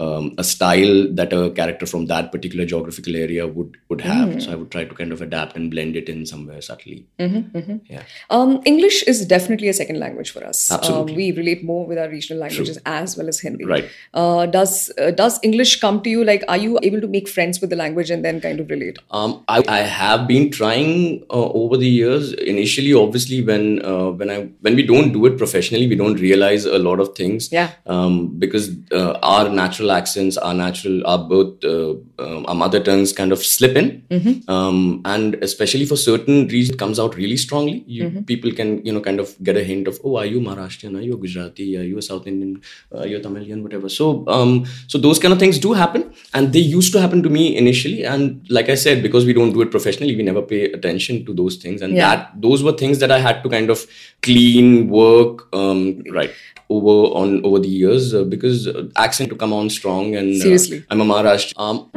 um, 0.00 0.34
a 0.38 0.44
style 0.44 1.06
that 1.12 1.32
a 1.32 1.50
character 1.50 1.86
from 1.86 2.06
that 2.06 2.32
particular 2.32 2.64
geographical 2.64 3.14
area 3.14 3.46
would 3.46 3.76
would 3.88 4.00
have. 4.00 4.30
Mm. 4.30 4.42
So 4.42 4.52
I 4.52 4.54
would 4.54 4.70
try 4.70 4.84
to 4.84 4.94
kind 4.94 5.12
of 5.12 5.20
adapt 5.20 5.56
and 5.56 5.70
blend 5.70 5.96
it 6.00 6.08
in 6.08 6.24
somewhere 6.24 6.62
subtly. 6.62 7.06
Mm-hmm, 7.18 7.58
mm-hmm. 7.58 7.76
Yeah. 7.94 8.04
Um, 8.30 8.60
English 8.64 9.02
is 9.02 9.24
definitely 9.26 9.68
a 9.68 9.74
second 9.74 9.98
language 9.98 10.30
for 10.30 10.44
us. 10.44 10.70
Absolutely. 10.70 11.12
Um, 11.12 11.16
we 11.16 11.32
relate 11.32 11.64
more 11.64 11.86
with 11.86 11.98
our 11.98 12.08
regional 12.08 12.40
languages 12.40 12.76
True. 12.76 12.92
as 13.00 13.16
well 13.16 13.28
as 13.28 13.40
Hindi. 13.40 13.66
Right. 13.66 13.90
Uh, 14.14 14.46
does 14.46 14.90
uh, 14.98 15.10
does 15.10 15.38
English 15.42 15.80
come 15.80 16.00
to 16.02 16.10
you? 16.14 16.24
Like, 16.24 16.44
are 16.48 16.56
you 16.56 16.78
able 16.82 17.00
to 17.02 17.08
make 17.08 17.28
friends 17.28 17.60
with 17.60 17.70
the 17.70 17.76
language 17.76 18.10
and 18.10 18.24
then 18.24 18.40
kind 18.40 18.60
of 18.60 18.70
relate? 18.70 18.98
Um, 19.10 19.44
I, 19.48 19.62
I 19.68 19.80
have 19.80 20.26
been 20.26 20.50
trying 20.50 21.22
uh, 21.30 21.50
over 21.62 21.76
the 21.76 21.88
years. 21.88 22.32
Initially, 22.32 22.94
obviously, 22.94 23.42
when 23.42 23.84
uh, 23.84 24.10
when 24.22 24.30
I 24.30 24.48
when 24.60 24.76
we 24.76 24.86
don't 24.94 25.12
do 25.12 25.26
it 25.26 25.36
professionally, 25.36 25.86
we 25.86 25.96
don't 25.96 26.20
realize 26.28 26.64
a 26.64 26.78
lot 26.78 27.00
of 27.00 27.14
things. 27.14 27.52
Yeah. 27.52 27.70
Um, 27.86 28.28
because 28.38 28.70
uh, 28.92 29.18
our 29.22 29.48
natural 29.48 29.89
accents, 29.90 30.36
our 30.36 30.54
natural, 30.54 31.06
our 31.06 31.18
both 31.18 31.64
uh, 31.64 31.94
um, 32.18 32.46
our 32.46 32.54
mother 32.54 32.80
tongues 32.80 33.12
kind 33.12 33.32
of 33.32 33.38
slip 33.38 33.76
in, 33.76 34.02
mm-hmm. 34.10 34.50
um, 34.50 35.00
and 35.04 35.34
especially 35.42 35.84
for 35.84 35.96
certain 35.96 36.46
regions, 36.48 36.70
it 36.70 36.78
comes 36.78 36.98
out 36.98 37.16
really 37.16 37.36
strongly. 37.36 37.84
You, 37.86 38.04
mm-hmm. 38.04 38.22
People 38.22 38.52
can 38.52 38.84
you 38.84 38.92
know 38.92 39.00
kind 39.00 39.20
of 39.20 39.34
get 39.42 39.56
a 39.56 39.64
hint 39.64 39.88
of 39.88 39.98
oh, 40.04 40.16
are 40.16 40.26
you 40.26 40.40
Maharashtrian? 40.40 40.96
Are 40.98 41.00
you 41.00 41.16
Gujarati? 41.16 41.78
Are 41.78 41.82
you 41.82 41.98
a 41.98 42.02
South 42.02 42.26
Indian? 42.26 42.62
Are 42.96 43.06
you 43.06 43.16
a 43.16 43.20
Tamilian? 43.20 43.62
Whatever. 43.62 43.88
So 43.88 44.24
um, 44.28 44.66
so 44.86 44.98
those 44.98 45.18
kind 45.18 45.32
of 45.32 45.38
things 45.38 45.58
do 45.58 45.72
happen, 45.72 46.12
and 46.34 46.52
they 46.52 46.60
used 46.60 46.92
to 46.92 47.00
happen 47.00 47.22
to 47.22 47.30
me 47.30 47.56
initially. 47.56 48.04
And 48.04 48.46
like 48.50 48.68
I 48.68 48.74
said, 48.74 49.02
because 49.02 49.24
we 49.24 49.32
don't 49.32 49.52
do 49.52 49.62
it 49.62 49.70
professionally, 49.70 50.16
we 50.16 50.22
never 50.22 50.42
pay 50.42 50.64
attention 50.72 51.24
to 51.26 51.34
those 51.34 51.56
things, 51.56 51.82
and 51.82 51.94
yeah. 51.94 52.16
that 52.16 52.40
those 52.40 52.62
were 52.62 52.72
things 52.72 52.98
that 53.00 53.10
I 53.10 53.18
had 53.18 53.42
to 53.42 53.48
kind 53.48 53.70
of 53.70 53.86
clean, 54.22 54.88
work, 54.88 55.48
um, 55.54 56.02
right 56.10 56.30
over 56.76 56.96
on 57.20 57.44
over 57.44 57.58
the 57.58 57.68
years 57.68 58.14
uh, 58.14 58.24
because 58.24 58.66
uh, 58.68 58.88
accent 58.96 59.30
to 59.30 59.36
come 59.36 59.52
on 59.52 59.70
strong 59.70 60.14
and 60.16 60.34
uh, 60.36 60.44
seriously. 60.44 60.84
I'm 60.90 61.00
a 61.00 61.04
maharashtra. 61.04 61.54
Um, 61.58 61.90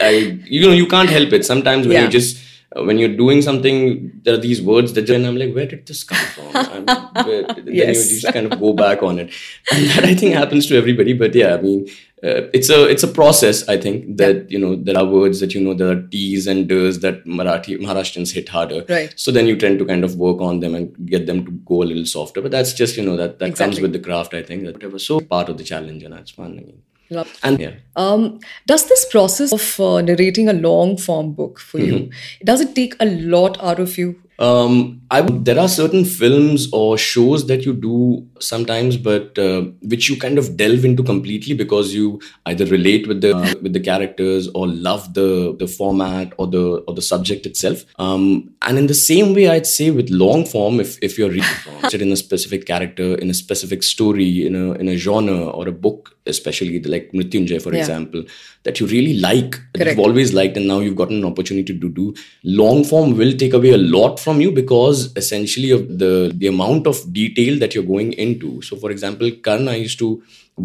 I, 0.00 0.38
you 0.46 0.60
know 0.66 0.72
you 0.72 0.86
can't 0.86 1.10
help 1.10 1.32
it. 1.32 1.44
Sometimes 1.44 1.86
when 1.86 1.96
Yeah. 1.96 2.04
you 2.04 2.10
just 2.10 2.38
uh, 2.76 2.84
when 2.84 2.98
you're 2.98 3.16
doing 3.16 3.40
something 3.42 4.10
there 4.24 4.34
are 4.34 4.42
these 4.48 4.60
words 4.70 4.92
that 4.96 5.08
and 5.10 5.26
i'm 5.26 5.36
like 5.42 5.54
where 5.54 5.66
did 5.66 5.86
this 5.86 6.04
come 6.04 6.24
from? 6.34 6.52
Where, 7.28 7.42
then 7.44 7.74
Yes. 7.80 8.10
you 8.10 8.20
just 8.20 8.32
kind 8.34 8.52
of 8.52 8.60
go 8.60 8.72
back 8.74 9.02
on 9.02 9.18
it. 9.18 9.32
And 9.72 9.86
that 9.94 10.04
i 10.04 10.14
think 10.14 10.34
happens 10.34 10.66
to 10.68 10.76
everybody. 10.76 11.14
But 11.24 11.34
yeah 11.34 11.54
i 11.54 11.60
mean 11.62 11.88
uh, 12.24 12.42
it's 12.58 12.68
a 12.70 12.88
it's 12.88 13.02
a 13.02 13.08
process 13.08 13.68
i 13.68 13.76
think 13.76 14.16
that 14.16 14.50
you 14.50 14.58
know 14.58 14.74
there 14.76 14.96
are 14.98 15.04
words 15.04 15.40
that 15.40 15.54
you 15.54 15.60
know 15.60 15.74
there 15.74 15.90
are 15.92 16.00
t's 16.14 16.46
and 16.46 16.68
d's 16.68 17.00
that 17.00 17.24
marathi 17.26 17.78
maharashtrians 17.84 18.32
hit 18.32 18.48
harder 18.48 18.84
Right. 18.88 19.12
so 19.16 19.30
then 19.30 19.46
you 19.46 19.56
tend 19.56 19.78
to 19.78 19.84
kind 19.84 20.04
of 20.04 20.16
work 20.16 20.40
on 20.40 20.60
them 20.60 20.74
and 20.74 20.94
get 21.06 21.26
them 21.26 21.44
to 21.46 21.50
go 21.72 21.82
a 21.82 21.88
little 21.92 22.04
softer 22.06 22.40
but 22.42 22.50
that's 22.50 22.72
just 22.72 22.96
you 22.96 23.04
know 23.08 23.16
that 23.16 23.38
that 23.38 23.56
comes 23.56 23.80
with 23.80 23.92
the 23.92 24.00
craft 24.00 24.34
i 24.34 24.42
think 24.42 24.64
that 24.64 24.74
whatever 24.74 24.98
so 24.98 25.20
part 25.20 25.48
of 25.48 25.58
the 25.58 25.64
challenge 25.64 26.02
and 26.02 26.14
that's 26.14 26.30
fun 26.30 26.52
i 26.52 26.62
mean 26.68 26.82
Love. 27.10 27.28
and 27.42 27.58
yeah 27.58 27.74
Um, 27.96 28.24
does 28.66 28.86
this 28.88 29.04
process 29.12 29.52
of 29.58 29.80
uh, 29.80 30.00
narrating 30.02 30.48
a 30.48 30.52
long 30.52 30.96
form 30.98 31.32
book 31.32 31.58
for 31.58 31.78
you 31.78 31.94
Mm-hmm. 32.00 32.44
does 32.50 32.60
it 32.60 32.74
take 32.74 32.96
a 33.00 33.06
lot 33.06 33.56
out 33.62 33.80
of 33.80 33.96
you? 33.96 34.08
Um, 34.38 35.02
I 35.10 35.22
there 35.22 35.58
are 35.58 35.68
certain 35.68 36.04
films 36.04 36.68
or 36.72 36.96
shows 36.96 37.46
that 37.46 37.64
you 37.64 37.72
do 37.72 38.24
sometimes, 38.38 38.96
but 38.96 39.36
uh, 39.38 39.62
which 39.82 40.08
you 40.08 40.16
kind 40.16 40.38
of 40.38 40.56
delve 40.56 40.84
into 40.84 41.02
completely 41.02 41.54
because 41.54 41.92
you 41.92 42.20
either 42.46 42.66
relate 42.66 43.08
with 43.08 43.20
the 43.20 43.58
with 43.62 43.72
the 43.72 43.80
characters 43.80 44.48
or 44.48 44.68
love 44.68 45.14
the 45.14 45.56
the 45.58 45.66
format 45.66 46.34
or 46.36 46.46
the 46.46 46.84
or 46.86 46.94
the 46.94 47.02
subject 47.02 47.46
itself. 47.46 47.84
Um, 47.98 48.54
and 48.62 48.78
in 48.78 48.86
the 48.86 48.94
same 48.94 49.34
way, 49.34 49.48
I'd 49.48 49.66
say 49.66 49.90
with 49.90 50.10
long 50.10 50.44
form, 50.44 50.78
if 50.78 50.98
if 51.02 51.18
you're 51.18 51.34
interested 51.34 52.02
in 52.02 52.12
a 52.12 52.16
specific 52.16 52.64
character, 52.66 53.14
in 53.16 53.30
a 53.30 53.34
specific 53.34 53.82
story, 53.82 54.46
in 54.46 54.54
a 54.54 54.72
in 54.72 54.88
a 54.88 54.96
genre 54.96 55.48
or 55.48 55.66
a 55.66 55.72
book, 55.72 56.16
especially 56.28 56.80
like 56.94 57.10
Mrityunjay, 57.12 57.60
for 57.62 57.72
Yeah. 57.74 57.80
example, 57.80 58.24
that 58.64 58.80
you 58.80 58.86
really 58.86 59.14
like, 59.18 59.58
that 59.74 59.86
you've 59.88 60.04
always 60.06 60.32
liked, 60.38 60.56
and 60.56 60.66
now 60.72 60.80
you've 60.80 60.96
gotten 61.02 61.18
an 61.18 61.24
opportunity 61.24 61.78
to 61.78 61.88
do. 62.00 62.14
Long 62.44 62.84
form 62.84 63.16
will 63.16 63.32
take 63.44 63.54
away 63.60 63.70
a 63.70 63.82
lot 63.96 64.20
from 64.20 64.40
you 64.40 64.50
because 64.52 65.10
essentially 65.22 65.70
of 65.78 65.86
the 66.04 66.12
the 66.42 66.48
amount 66.54 66.86
of 66.86 67.00
detail 67.20 67.58
that 67.64 67.74
you're 67.74 67.90
going 67.94 68.12
into. 68.26 68.60
So, 68.62 68.76
for 68.84 68.90
example, 68.96 69.30
Karn, 69.48 69.68
I 69.68 69.76
used 69.86 69.98
to 70.04 70.10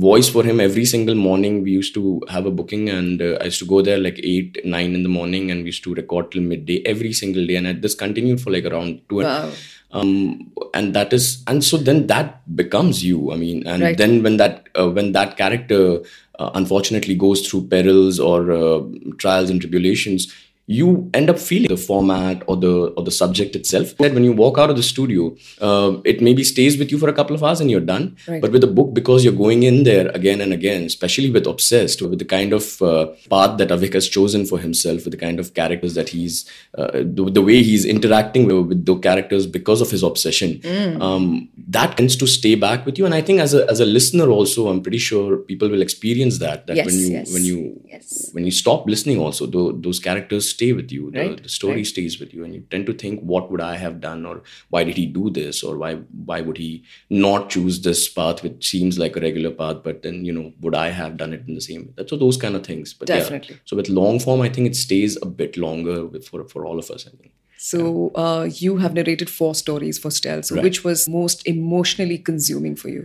voice 0.03 0.27
for 0.35 0.43
him 0.43 0.59
every 0.59 0.85
single 0.85 1.13
morning. 1.15 1.61
We 1.63 1.71
used 1.71 1.93
to 1.97 2.03
have 2.35 2.45
a 2.47 2.51
booking, 2.59 2.89
and 2.89 3.21
uh, 3.21 3.37
I 3.41 3.45
used 3.51 3.59
to 3.59 3.65
go 3.73 3.81
there 3.81 3.99
like 4.05 4.19
eight, 4.23 4.57
nine 4.65 4.95
in 4.95 5.03
the 5.03 5.09
morning, 5.19 5.51
and 5.51 5.59
we 5.61 5.67
used 5.73 5.83
to 5.83 5.93
record 5.93 6.31
till 6.31 6.41
midday 6.41 6.81
every 6.93 7.13
single 7.13 7.45
day. 7.45 7.57
And 7.61 7.81
this 7.81 7.95
continued 7.95 8.41
for 8.41 8.51
like 8.51 8.65
around 8.65 9.01
two 9.09 9.19
and 9.21 9.29
Wow. 9.29 9.51
Um, 9.93 10.51
and 10.73 10.93
that 10.95 11.13
is 11.13 11.43
and 11.47 11.63
so 11.63 11.77
then 11.77 12.07
that 12.07 12.41
becomes 12.55 13.03
you 13.03 13.31
i 13.31 13.35
mean 13.35 13.65
and 13.67 13.83
Right. 13.83 13.97
then 13.97 14.23
when 14.23 14.37
that 14.37 14.67
uh, 14.79 14.89
when 14.89 15.11
that 15.13 15.37
character 15.37 16.01
uh, 16.39 16.49
unfortunately 16.55 17.15
goes 17.15 17.47
through 17.47 17.67
perils 17.67 18.19
or 18.19 18.51
uh, 18.51 18.81
trials 19.17 19.49
and 19.49 19.61
tribulations 19.61 20.33
you 20.65 21.09
end 21.13 21.29
up 21.29 21.37
feeling 21.37 21.67
the 21.67 21.75
format 21.75 22.41
or 22.47 22.55
the 22.55 22.73
or 22.97 23.03
the 23.03 23.11
subject 23.11 23.53
itself. 23.55 23.97
That 23.97 24.13
when 24.13 24.23
you 24.23 24.31
walk 24.31 24.57
out 24.57 24.69
of 24.69 24.77
the 24.77 24.83
studio 24.83 25.35
uh, 25.59 25.97
it 26.05 26.21
maybe 26.21 26.43
stays 26.43 26.77
with 26.77 26.89
you 26.91 26.97
for 26.97 27.09
a 27.09 27.13
couple 27.13 27.35
of 27.35 27.43
hours 27.43 27.59
and 27.59 27.69
you're 27.69 27.81
done. 27.81 28.15
Right. 28.27 28.41
but 28.41 28.51
with 28.53 28.63
a 28.63 28.67
book 28.67 28.93
because 28.93 29.25
you're 29.25 29.33
going 29.33 29.63
in 29.63 29.83
there 29.83 30.07
again 30.19 30.39
and 30.39 30.53
again 30.53 30.83
especially 30.83 31.29
with 31.29 31.47
obsessed 31.47 32.01
with 32.01 32.17
the 32.19 32.25
kind 32.25 32.53
of 32.53 32.81
uh, 32.81 33.07
path 33.29 33.57
that 33.57 33.69
avik 33.69 33.93
has 33.93 34.07
chosen 34.07 34.45
for 34.45 34.57
himself 34.57 35.03
with 35.03 35.11
the 35.11 35.17
kind 35.17 35.37
of 35.39 35.53
characters 35.53 35.95
that 35.95 36.09
he's 36.09 36.49
uh, 36.77 36.91
the, 36.93 37.29
the 37.29 37.41
way 37.41 37.61
he's 37.61 37.83
interacting 37.83 38.45
with, 38.45 38.65
with 38.67 38.85
the 38.85 38.95
characters 38.99 39.45
because 39.45 39.81
of 39.81 39.91
his 39.91 40.01
obsession 40.01 40.61
um, 41.01 41.49
that 41.67 41.97
tends 41.97 42.15
to 42.15 42.25
stay 42.27 42.55
back 42.55 42.85
with 42.85 42.97
you. 42.97 43.05
And 43.05 43.13
i 43.13 43.21
think 43.21 43.39
as 43.41 43.53
a 43.53 43.69
as 43.69 43.79
a 43.81 43.85
listener 43.85 44.27
also 44.29 44.69
i'm 44.69 44.81
pretty 44.81 44.97
sure 45.09 45.37
people 45.37 45.67
will 45.69 45.81
experience 45.81 46.37
that 46.39 46.67
that 46.67 46.77
Yes, 46.77 46.85
when 46.85 46.99
you 46.99 47.09
yes, 47.09 47.33
when 47.33 47.43
you 47.43 47.81
yes. 47.85 48.29
when 48.31 48.45
you 48.45 48.51
stop 48.51 48.87
listening 48.87 49.19
also 49.19 49.45
tho- 49.45 49.71
those 49.73 49.99
characters 49.99 50.52
stay 50.53 50.69
with 50.79 50.91
you 50.95 51.11
the, 51.11 51.19
Right, 51.23 51.43
the 51.43 51.49
story 51.57 51.75
right. 51.81 51.89
stays 51.91 52.19
with 52.23 52.33
you 52.33 52.43
and 52.45 52.53
you 52.57 52.61
tend 52.73 52.85
to 52.91 52.95
think 53.03 53.21
what 53.33 53.51
would 53.51 53.63
i 53.67 53.75
have 53.83 53.99
done 54.07 54.25
or 54.31 54.35
why 54.75 54.83
did 54.89 54.97
he 55.01 55.05
do 55.19 55.29
this 55.39 55.61
or 55.69 55.73
why 55.83 55.91
why 56.31 56.39
would 56.47 56.57
he 56.63 56.71
not 57.25 57.49
choose 57.55 57.81
this 57.89 58.07
path 58.17 58.43
which 58.47 58.69
seems 58.73 58.99
like 59.03 59.15
a 59.21 59.23
regular 59.27 59.51
path 59.61 59.83
but 59.87 60.01
then 60.07 60.23
you 60.31 60.33
know 60.39 60.47
would 60.61 60.75
i 60.85 60.89
have 61.01 61.15
done 61.23 61.33
it 61.39 61.43
in 61.47 61.55
the 61.61 61.65
same 61.69 61.85
way 61.85 61.93
that's 61.97 62.09
so 62.15 62.17
those 62.25 62.37
kind 62.45 62.55
of 62.61 62.65
things 62.71 62.93
but 63.03 63.09
yeah. 63.09 63.19
Definitely. 63.23 63.59
so 63.65 63.75
with 63.81 63.89
long 64.01 64.19
form 64.27 64.41
i 64.41 64.49
think 64.57 64.67
it 64.73 64.75
stays 64.87 65.17
a 65.21 65.25
bit 65.43 65.57
longer 65.67 65.97
with, 66.05 66.27
for 66.27 66.43
for 66.55 66.65
all 66.65 66.79
of 66.85 66.91
us 66.97 67.07
i 67.13 67.15
think 67.21 67.31
So 67.65 67.81
uh, 68.21 68.43
you 68.61 68.71
have 68.83 68.93
narrated 68.95 69.29
four 69.33 69.49
stories 69.57 69.97
for 70.05 70.09
Stell. 70.15 70.39
So 70.47 70.55
Right. 70.55 70.63
which 70.65 70.79
was 70.87 71.03
most 71.11 71.43
emotionally 71.51 72.17
consuming 72.29 72.73
for 72.81 72.89
you? 72.95 73.03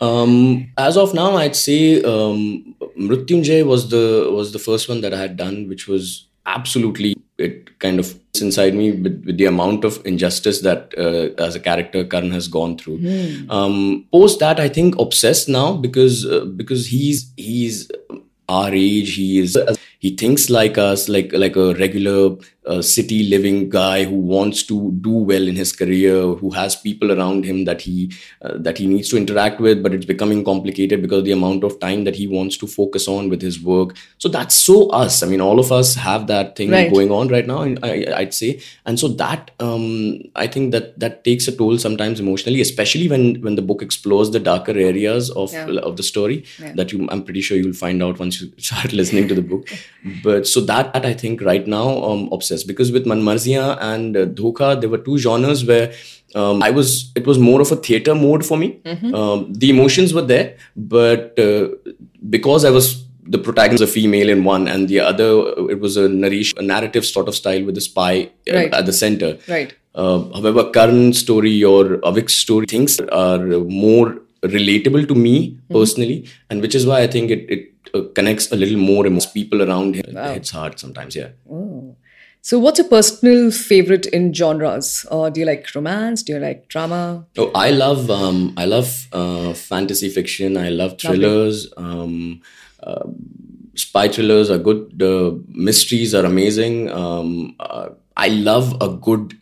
Um, 0.00 0.70
as 0.76 0.96
of 0.96 1.14
now, 1.14 1.34
I'd 1.36 1.56
say 1.56 1.80
um, 2.12 2.76
Mrityunjay 2.96 3.66
was 3.66 3.88
the 3.90 4.30
was 4.30 4.52
the 4.52 4.60
first 4.60 4.88
one 4.88 5.00
that 5.00 5.12
I 5.12 5.18
had 5.18 5.36
done, 5.36 5.66
which 5.72 5.88
was 5.88 6.27
absolutely 6.56 7.14
it 7.38 7.78
kind 7.78 8.00
of 8.00 8.18
inside 8.40 8.74
me 8.74 8.90
with, 8.92 9.22
with 9.24 9.38
the 9.38 9.44
amount 9.44 9.84
of 9.84 10.04
injustice 10.04 10.60
that 10.62 10.92
uh, 10.98 11.42
as 11.42 11.54
a 11.54 11.60
character 11.60 12.04
Karan 12.04 12.32
has 12.32 12.48
gone 12.48 12.76
through. 12.76 12.98
Um, 13.48 14.06
post 14.12 14.40
that, 14.40 14.58
I 14.58 14.68
think 14.68 14.98
obsessed 14.98 15.48
now 15.48 15.74
because 15.74 16.26
uh, 16.26 16.44
because 16.44 16.86
he's 16.86 17.32
he's 17.36 17.90
our 18.48 18.70
age. 18.72 19.14
He 19.14 19.38
is 19.38 19.56
he 19.98 20.14
thinks 20.16 20.48
like 20.48 20.78
us, 20.78 21.08
like 21.08 21.32
like 21.32 21.56
a 21.56 21.74
regular 21.74 22.36
uh, 22.66 22.82
city 22.82 23.28
living 23.30 23.68
guy 23.70 24.04
who 24.04 24.14
wants 24.14 24.62
to 24.62 24.92
do 25.00 25.10
well 25.10 25.48
in 25.48 25.56
his 25.56 25.72
career, 25.72 26.20
who 26.34 26.50
has 26.50 26.76
people 26.76 27.10
around 27.10 27.44
him 27.44 27.64
that 27.64 27.80
he 27.80 28.12
uh, 28.42 28.52
that 28.58 28.78
he 28.78 28.86
needs 28.86 29.08
to 29.08 29.16
interact 29.16 29.58
with, 29.60 29.82
but 29.82 29.92
it's 29.94 30.06
becoming 30.06 30.44
complicated 30.44 31.02
because 31.02 31.24
the 31.24 31.32
amount 31.32 31.64
of 31.64 31.80
time 31.80 32.04
that 32.04 32.14
he 32.14 32.26
wants 32.28 32.56
to 32.58 32.66
focus 32.66 33.08
on 33.08 33.28
with 33.28 33.42
his 33.42 33.60
work. 33.62 33.96
So 34.18 34.28
that's 34.28 34.54
so 34.54 34.88
us. 34.90 35.22
I 35.22 35.26
mean, 35.26 35.40
all 35.40 35.58
of 35.58 35.72
us 35.72 35.94
have 35.96 36.26
that 36.28 36.54
thing 36.56 36.70
Right. 36.70 36.92
going 36.92 37.10
on 37.10 37.28
right 37.28 37.46
now. 37.46 37.62
I, 37.82 38.06
I'd 38.20 38.34
say, 38.34 38.60
and 38.86 39.00
so 39.00 39.08
that 39.08 39.50
um, 39.58 40.20
I 40.36 40.46
think 40.46 40.70
that 40.72 40.98
that 41.00 41.24
takes 41.24 41.48
a 41.48 41.56
toll 41.56 41.78
sometimes 41.78 42.20
emotionally, 42.20 42.60
especially 42.60 43.08
when 43.08 43.40
when 43.42 43.56
the 43.56 43.62
book 43.62 43.82
explores 43.82 44.30
the 44.30 44.38
darker 44.40 44.78
areas 44.78 45.30
of 45.30 45.52
Yeah. 45.52 45.66
of 45.90 45.96
the 45.96 46.02
story 46.04 46.44
Yeah. 46.60 46.72
that 46.74 46.92
you 46.92 47.08
I'm 47.10 47.24
pretty 47.24 47.40
sure 47.40 47.56
you'll 47.56 47.72
find 47.72 48.00
out 48.02 48.18
once 48.20 48.40
you 48.40 48.52
start 48.58 48.92
listening 49.02 49.26
to 49.28 49.34
the 49.34 49.42
book. 49.54 49.68
But 50.24 50.46
so 50.46 50.60
that, 50.62 50.92
that 50.94 51.04
I 51.04 51.12
think 51.12 51.40
right 51.42 51.66
now 51.66 52.02
um 52.10 52.28
obsessed 52.32 52.66
because 52.66 52.92
with 52.92 53.04
Manmarziyan 53.04 53.76
and 53.80 54.16
uh, 54.16 54.26
Dhokha 54.26 54.80
there 54.80 54.88
were 54.88 54.98
two 54.98 55.18
genres 55.18 55.64
where 55.64 55.92
um, 56.34 56.62
I 56.62 56.70
was 56.70 57.10
it 57.16 57.26
was 57.26 57.38
more 57.38 57.60
of 57.60 57.72
a 57.72 57.76
theater 57.76 58.14
mode 58.14 58.44
for 58.46 58.56
me. 58.56 58.80
Um, 59.14 59.52
the 59.52 59.70
emotions 59.70 60.14
were 60.14 60.22
there, 60.22 60.56
but 60.76 61.38
uh, 61.38 61.68
because 62.30 62.64
I 62.64 62.70
was 62.70 63.04
the 63.30 63.38
protagonist 63.38 63.82
was 63.82 63.90
a 63.90 63.92
female 63.92 64.28
in 64.30 64.44
one 64.44 64.68
and 64.68 64.88
the 64.88 65.00
other 65.00 65.30
uh, 65.40 65.64
it 65.66 65.80
was 65.80 65.96
a 65.96 66.08
narration 66.08 66.58
a 66.58 66.62
narrative 66.62 67.04
sort 67.04 67.28
of 67.28 67.34
style 67.34 67.62
with 67.64 67.74
the 67.74 67.80
spy 67.80 68.30
uh, 68.50 68.54
Right. 68.54 68.72
at 68.72 68.86
the 68.86 68.92
center 68.92 69.36
Right. 69.48 69.74
uh, 69.94 70.20
however, 70.36 70.70
Karan's 70.70 71.18
story 71.18 71.62
or 71.64 71.98
Avik's 72.10 72.34
story, 72.34 72.66
things 72.66 72.98
are 73.24 73.38
more 73.82 74.18
relatable 74.42 75.06
to 75.08 75.14
me 75.14 75.58
personally, 75.70 76.24
and 76.48 76.60
which 76.62 76.74
is 76.74 76.86
why 76.86 77.00
I 77.02 77.06
think 77.08 77.30
it, 77.30 77.50
it 77.50 77.77
uh, 77.94 78.02
connects 78.14 78.50
a 78.52 78.56
little 78.56 78.78
more 78.78 79.06
amongst 79.06 79.34
people 79.34 79.62
around 79.62 79.96
him. 79.96 80.14
Wow. 80.14 80.32
It's 80.32 80.50
hard 80.50 80.78
sometimes, 80.78 81.16
yeah. 81.16 81.30
Oh. 81.50 81.96
So, 82.40 82.58
what's 82.58 82.78
your 82.78 82.88
personal 82.88 83.50
favorite 83.50 84.06
in 84.06 84.32
genres? 84.32 85.04
Or 85.10 85.28
do 85.30 85.40
you 85.40 85.46
like 85.46 85.66
romance? 85.74 86.22
Do 86.22 86.34
you 86.34 86.38
like 86.38 86.68
drama? 86.68 87.26
Oh, 87.36 87.50
I 87.54 87.70
love 87.70 88.10
um, 88.10 88.54
I 88.56 88.64
love 88.64 89.08
uh, 89.12 89.52
fantasy 89.54 90.08
fiction. 90.08 90.56
I 90.56 90.68
love 90.70 90.98
thrillers. 90.98 91.72
Um, 91.76 92.40
uh, 92.82 93.04
spy 93.74 94.08
thrillers 94.08 94.50
are 94.50 94.58
good. 94.58 94.98
The 94.98 95.42
mysteries 95.48 96.14
are 96.14 96.24
amazing. 96.24 96.90
Um, 96.90 97.56
uh, 97.58 97.88
I 98.16 98.28
love 98.28 98.76
a 98.80 98.88
good 98.88 99.36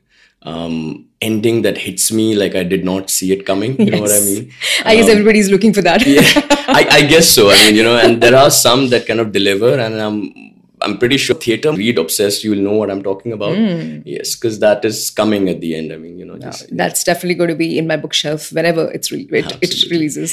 um, 0.46 1.06
ending 1.20 1.62
that 1.62 1.76
hits 1.76 2.12
me 2.12 2.34
like 2.34 2.54
I 2.54 2.62
did 2.62 2.84
not 2.84 3.10
see 3.10 3.32
it 3.32 3.44
coming. 3.44 3.72
You 3.78 3.86
yes. 3.86 3.94
know 3.94 4.00
what 4.00 4.12
I 4.12 4.20
mean? 4.20 4.52
I 4.84 4.96
guess 4.96 5.06
um, 5.06 5.10
everybody's 5.10 5.50
looking 5.50 5.74
for 5.74 5.82
that. 5.82 6.06
yeah, 6.06 6.22
I, 6.68 6.86
I, 6.90 7.02
guess 7.02 7.28
so. 7.28 7.50
I 7.50 7.56
mean, 7.66 7.74
you 7.74 7.82
know, 7.82 7.96
and 7.96 8.22
there 8.22 8.36
are 8.36 8.50
some 8.50 8.88
that 8.90 9.06
kind 9.06 9.20
of 9.20 9.32
deliver, 9.32 9.78
and 9.78 10.00
I'm 10.00 10.45
I'm 10.86 10.98
pretty 10.98 11.16
sure 11.16 11.34
theater 11.34 11.72
read 11.72 11.98
obsessed. 11.98 12.44
You 12.44 12.50
will 12.52 12.64
know 12.66 12.74
what 12.80 12.90
I'm 12.90 13.02
talking 13.02 13.32
about. 13.32 13.56
Mm. 13.56 14.02
Yes, 14.04 14.36
because 14.36 14.60
that 14.60 14.84
is 14.84 15.10
coming 15.10 15.48
at 15.48 15.60
the 15.60 15.74
end. 15.74 15.92
I 15.92 15.96
mean, 15.96 16.16
you 16.16 16.24
know, 16.24 16.38
just, 16.38 16.70
no, 16.70 16.76
that's 16.76 17.02
definitely 17.02 17.34
going 17.34 17.50
to 17.50 17.56
be 17.56 17.76
in 17.76 17.88
my 17.88 17.96
bookshelf 17.96 18.52
whenever 18.52 18.90
it's 18.92 19.10
re- 19.10 19.28
it, 19.32 19.58
it, 19.60 19.90
releases. 19.90 20.30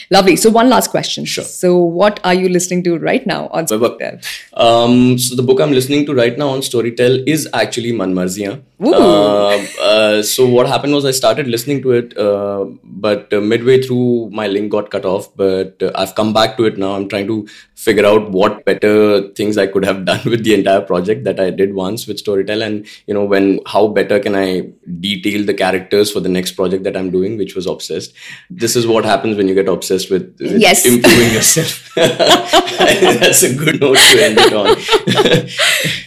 Lovely. 0.10 0.34
So 0.34 0.50
one 0.50 0.68
last 0.68 0.90
question. 0.90 1.24
Sure. 1.24 1.44
So 1.44 1.76
what 1.78 2.18
are 2.24 2.34
you 2.34 2.48
listening 2.48 2.82
to 2.84 2.98
right 2.98 3.24
now 3.26 3.46
on 3.48 3.66
Storytel? 3.66 4.24
Um, 4.54 5.18
so 5.18 5.36
the 5.36 5.44
book 5.44 5.60
I'm 5.60 5.72
listening 5.72 6.04
to 6.06 6.14
right 6.14 6.36
now 6.36 6.48
on 6.48 6.60
Storytel 6.60 7.22
is 7.28 7.48
actually 7.54 7.92
Manmarziyan. 7.92 8.62
Uh, 8.78 9.56
uh, 9.80 10.22
so 10.22 10.46
what 10.46 10.66
happened 10.66 10.92
was 10.94 11.04
I 11.04 11.10
started 11.10 11.46
listening 11.46 11.80
to 11.82 11.92
it, 11.92 12.18
uh, 12.18 12.66
but 12.84 13.32
uh, 13.32 13.40
midway 13.40 13.80
through 13.80 14.30
my 14.32 14.48
link 14.48 14.70
got 14.70 14.90
cut 14.90 15.04
off. 15.04 15.34
But 15.34 15.82
uh, 15.82 15.92
I've 15.94 16.14
come 16.14 16.32
back 16.32 16.56
to 16.58 16.64
it 16.64 16.76
now. 16.76 16.94
I'm 16.94 17.08
trying 17.08 17.26
to 17.28 17.46
figure 17.76 18.06
out 18.06 18.30
what 18.30 18.64
better 18.64 19.28
things 19.34 19.56
I 19.56 19.66
could 19.66 19.84
have 19.84 20.04
done 20.04 20.20
with 20.32 20.42
the 20.44 20.54
entire 20.54 20.80
project 20.80 21.24
that 21.24 21.38
I 21.38 21.50
did 21.50 21.74
once 21.74 22.06
with 22.06 22.22
Storytel, 22.22 22.64
and 22.66 22.86
you 23.06 23.14
know 23.14 23.24
when 23.24 23.60
how 23.66 23.86
better 23.88 24.18
can 24.18 24.34
I 24.34 24.68
detail 25.00 25.44
the 25.44 25.54
characters 25.54 26.10
for 26.10 26.20
the 26.20 26.28
next 26.28 26.52
project 26.52 26.84
that 26.84 26.96
I'm 26.96 27.10
doing, 27.10 27.36
which 27.36 27.54
was 27.54 27.66
obsessed. 27.66 28.12
This 28.50 28.76
is 28.76 28.86
what 28.86 29.04
happens 29.04 29.36
when 29.36 29.48
you 29.48 29.54
get 29.54 29.68
obsessed 29.68 30.10
with, 30.10 30.36
with 30.40 30.60
yes. 30.60 30.86
improving 30.86 31.32
yourself. 31.32 31.94
That's 31.96 33.42
a 33.42 33.54
good 33.54 33.80
note 33.80 33.98
to 33.98 34.24
end 34.24 34.38
it 34.38 34.52
on. 34.52 34.76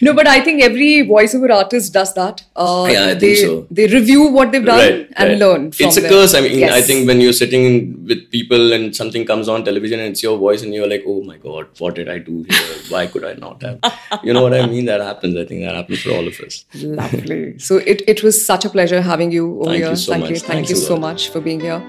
no, 0.02 0.12
but 0.14 0.26
I 0.26 0.40
think 0.40 0.62
every 0.62 1.06
voiceover 1.06 1.54
artist 1.54 1.92
does 1.92 2.14
that 2.14 2.44
uh, 2.56 2.88
yeah, 2.90 3.04
I 3.04 3.14
they, 3.14 3.34
think 3.34 3.38
so. 3.38 3.66
They 3.70 3.86
review 3.86 4.28
what 4.28 4.52
they've 4.52 4.64
done 4.64 4.78
right, 4.78 5.08
and 5.16 5.28
right. 5.30 5.38
learn. 5.38 5.66
it's 5.68 5.96
a 5.96 6.00
them. 6.00 6.10
curse. 6.10 6.34
I 6.34 6.40
mean, 6.40 6.58
yes. 6.58 6.72
I 6.72 6.80
think 6.80 7.06
when 7.06 7.20
you're 7.20 7.32
sitting 7.32 8.04
with 8.04 8.30
people 8.30 8.72
and 8.72 8.94
something 8.94 9.24
comes 9.24 9.48
on 9.48 9.64
television 9.64 10.00
and 10.00 10.10
it's 10.12 10.22
your 10.22 10.38
voice 10.38 10.62
and 10.62 10.74
you're 10.74 10.88
like, 10.88 11.04
oh 11.06 11.22
my 11.22 11.36
god, 11.36 11.59
what 11.78 11.94
did 11.94 12.08
I 12.08 12.18
do 12.18 12.44
here? 12.48 12.74
Why 12.88 13.06
could 13.06 13.24
I 13.24 13.34
not 13.34 13.62
have? 13.62 13.80
you 14.22 14.32
know 14.32 14.42
what 14.42 14.54
I 14.54 14.66
mean? 14.66 14.86
That 14.86 15.00
happens. 15.00 15.36
I 15.36 15.44
think 15.44 15.64
that 15.64 15.74
happens 15.74 16.02
for 16.02 16.10
all 16.10 16.26
of 16.26 16.38
us. 16.40 16.64
Lovely. 16.74 17.58
So 17.58 17.76
it, 17.78 18.02
it 18.06 18.22
was 18.22 18.44
such 18.44 18.64
a 18.64 18.70
pleasure 18.70 19.00
having 19.00 19.30
you 19.32 19.60
over 19.60 19.70
Thank 19.70 19.76
here. 19.78 19.90
You 19.90 19.96
so 19.96 20.12
Thank 20.12 20.22
much. 20.22 20.30
you. 20.30 20.38
Thank 20.38 20.68
you 20.70 20.76
so 20.76 20.96
much 20.96 21.28
for 21.30 21.40
being 21.40 21.60
here. 21.60 21.82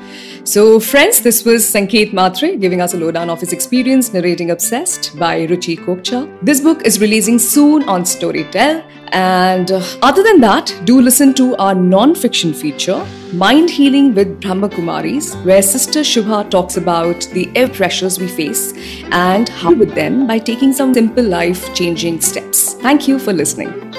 So, 0.44 0.80
friends, 0.80 1.22
this 1.22 1.44
was 1.46 1.66
Sanket 1.66 2.12
Mhatre 2.12 2.60
giving 2.60 2.82
us 2.82 2.94
a 2.94 2.98
lowdown 2.98 3.30
of 3.30 3.40
his 3.40 3.54
experience 3.54 4.14
narrating 4.14 4.52
Obsessed 4.52 5.18
by 5.18 5.46
Ruchi 5.48 5.78
Kokcha. 5.78 6.28
This 6.42 6.62
book 6.62 6.82
is 6.86 7.00
releasing 7.00 7.40
soon 7.40 7.88
on 7.88 8.04
Storytel. 8.04 8.84
And 9.12 9.72
uh, 9.72 9.84
other 10.02 10.24
than 10.24 10.40
that, 10.42 10.74
do 10.86 11.02
listen 11.02 11.34
to 11.36 11.56
our 11.58 11.76
non 11.76 12.16
fiction 12.16 12.54
feature, 12.54 13.06
Mind 13.34 13.70
Healing 13.70 14.14
with 14.16 14.40
Brahma 14.40 14.70
Kumaris, 14.70 15.36
where 15.44 15.62
Sister 15.62 16.00
Shubha 16.00 16.50
talks 16.50 16.78
about 16.78 17.22
the 17.34 17.52
air 17.56 17.68
pressures 17.68 18.20
we 18.20 18.28
face 18.28 18.74
and 19.12 19.50
how 19.50 19.74
with 19.74 19.94
them 19.94 20.28
by 20.28 20.40
taking 20.40 20.72
some 20.72 20.94
simple 20.94 21.24
life 21.24 21.74
changing 21.76 22.22
steps. 22.22 22.76
Thank 22.76 23.08
you 23.08 23.20
for 23.20 23.34
listening. 23.34 23.91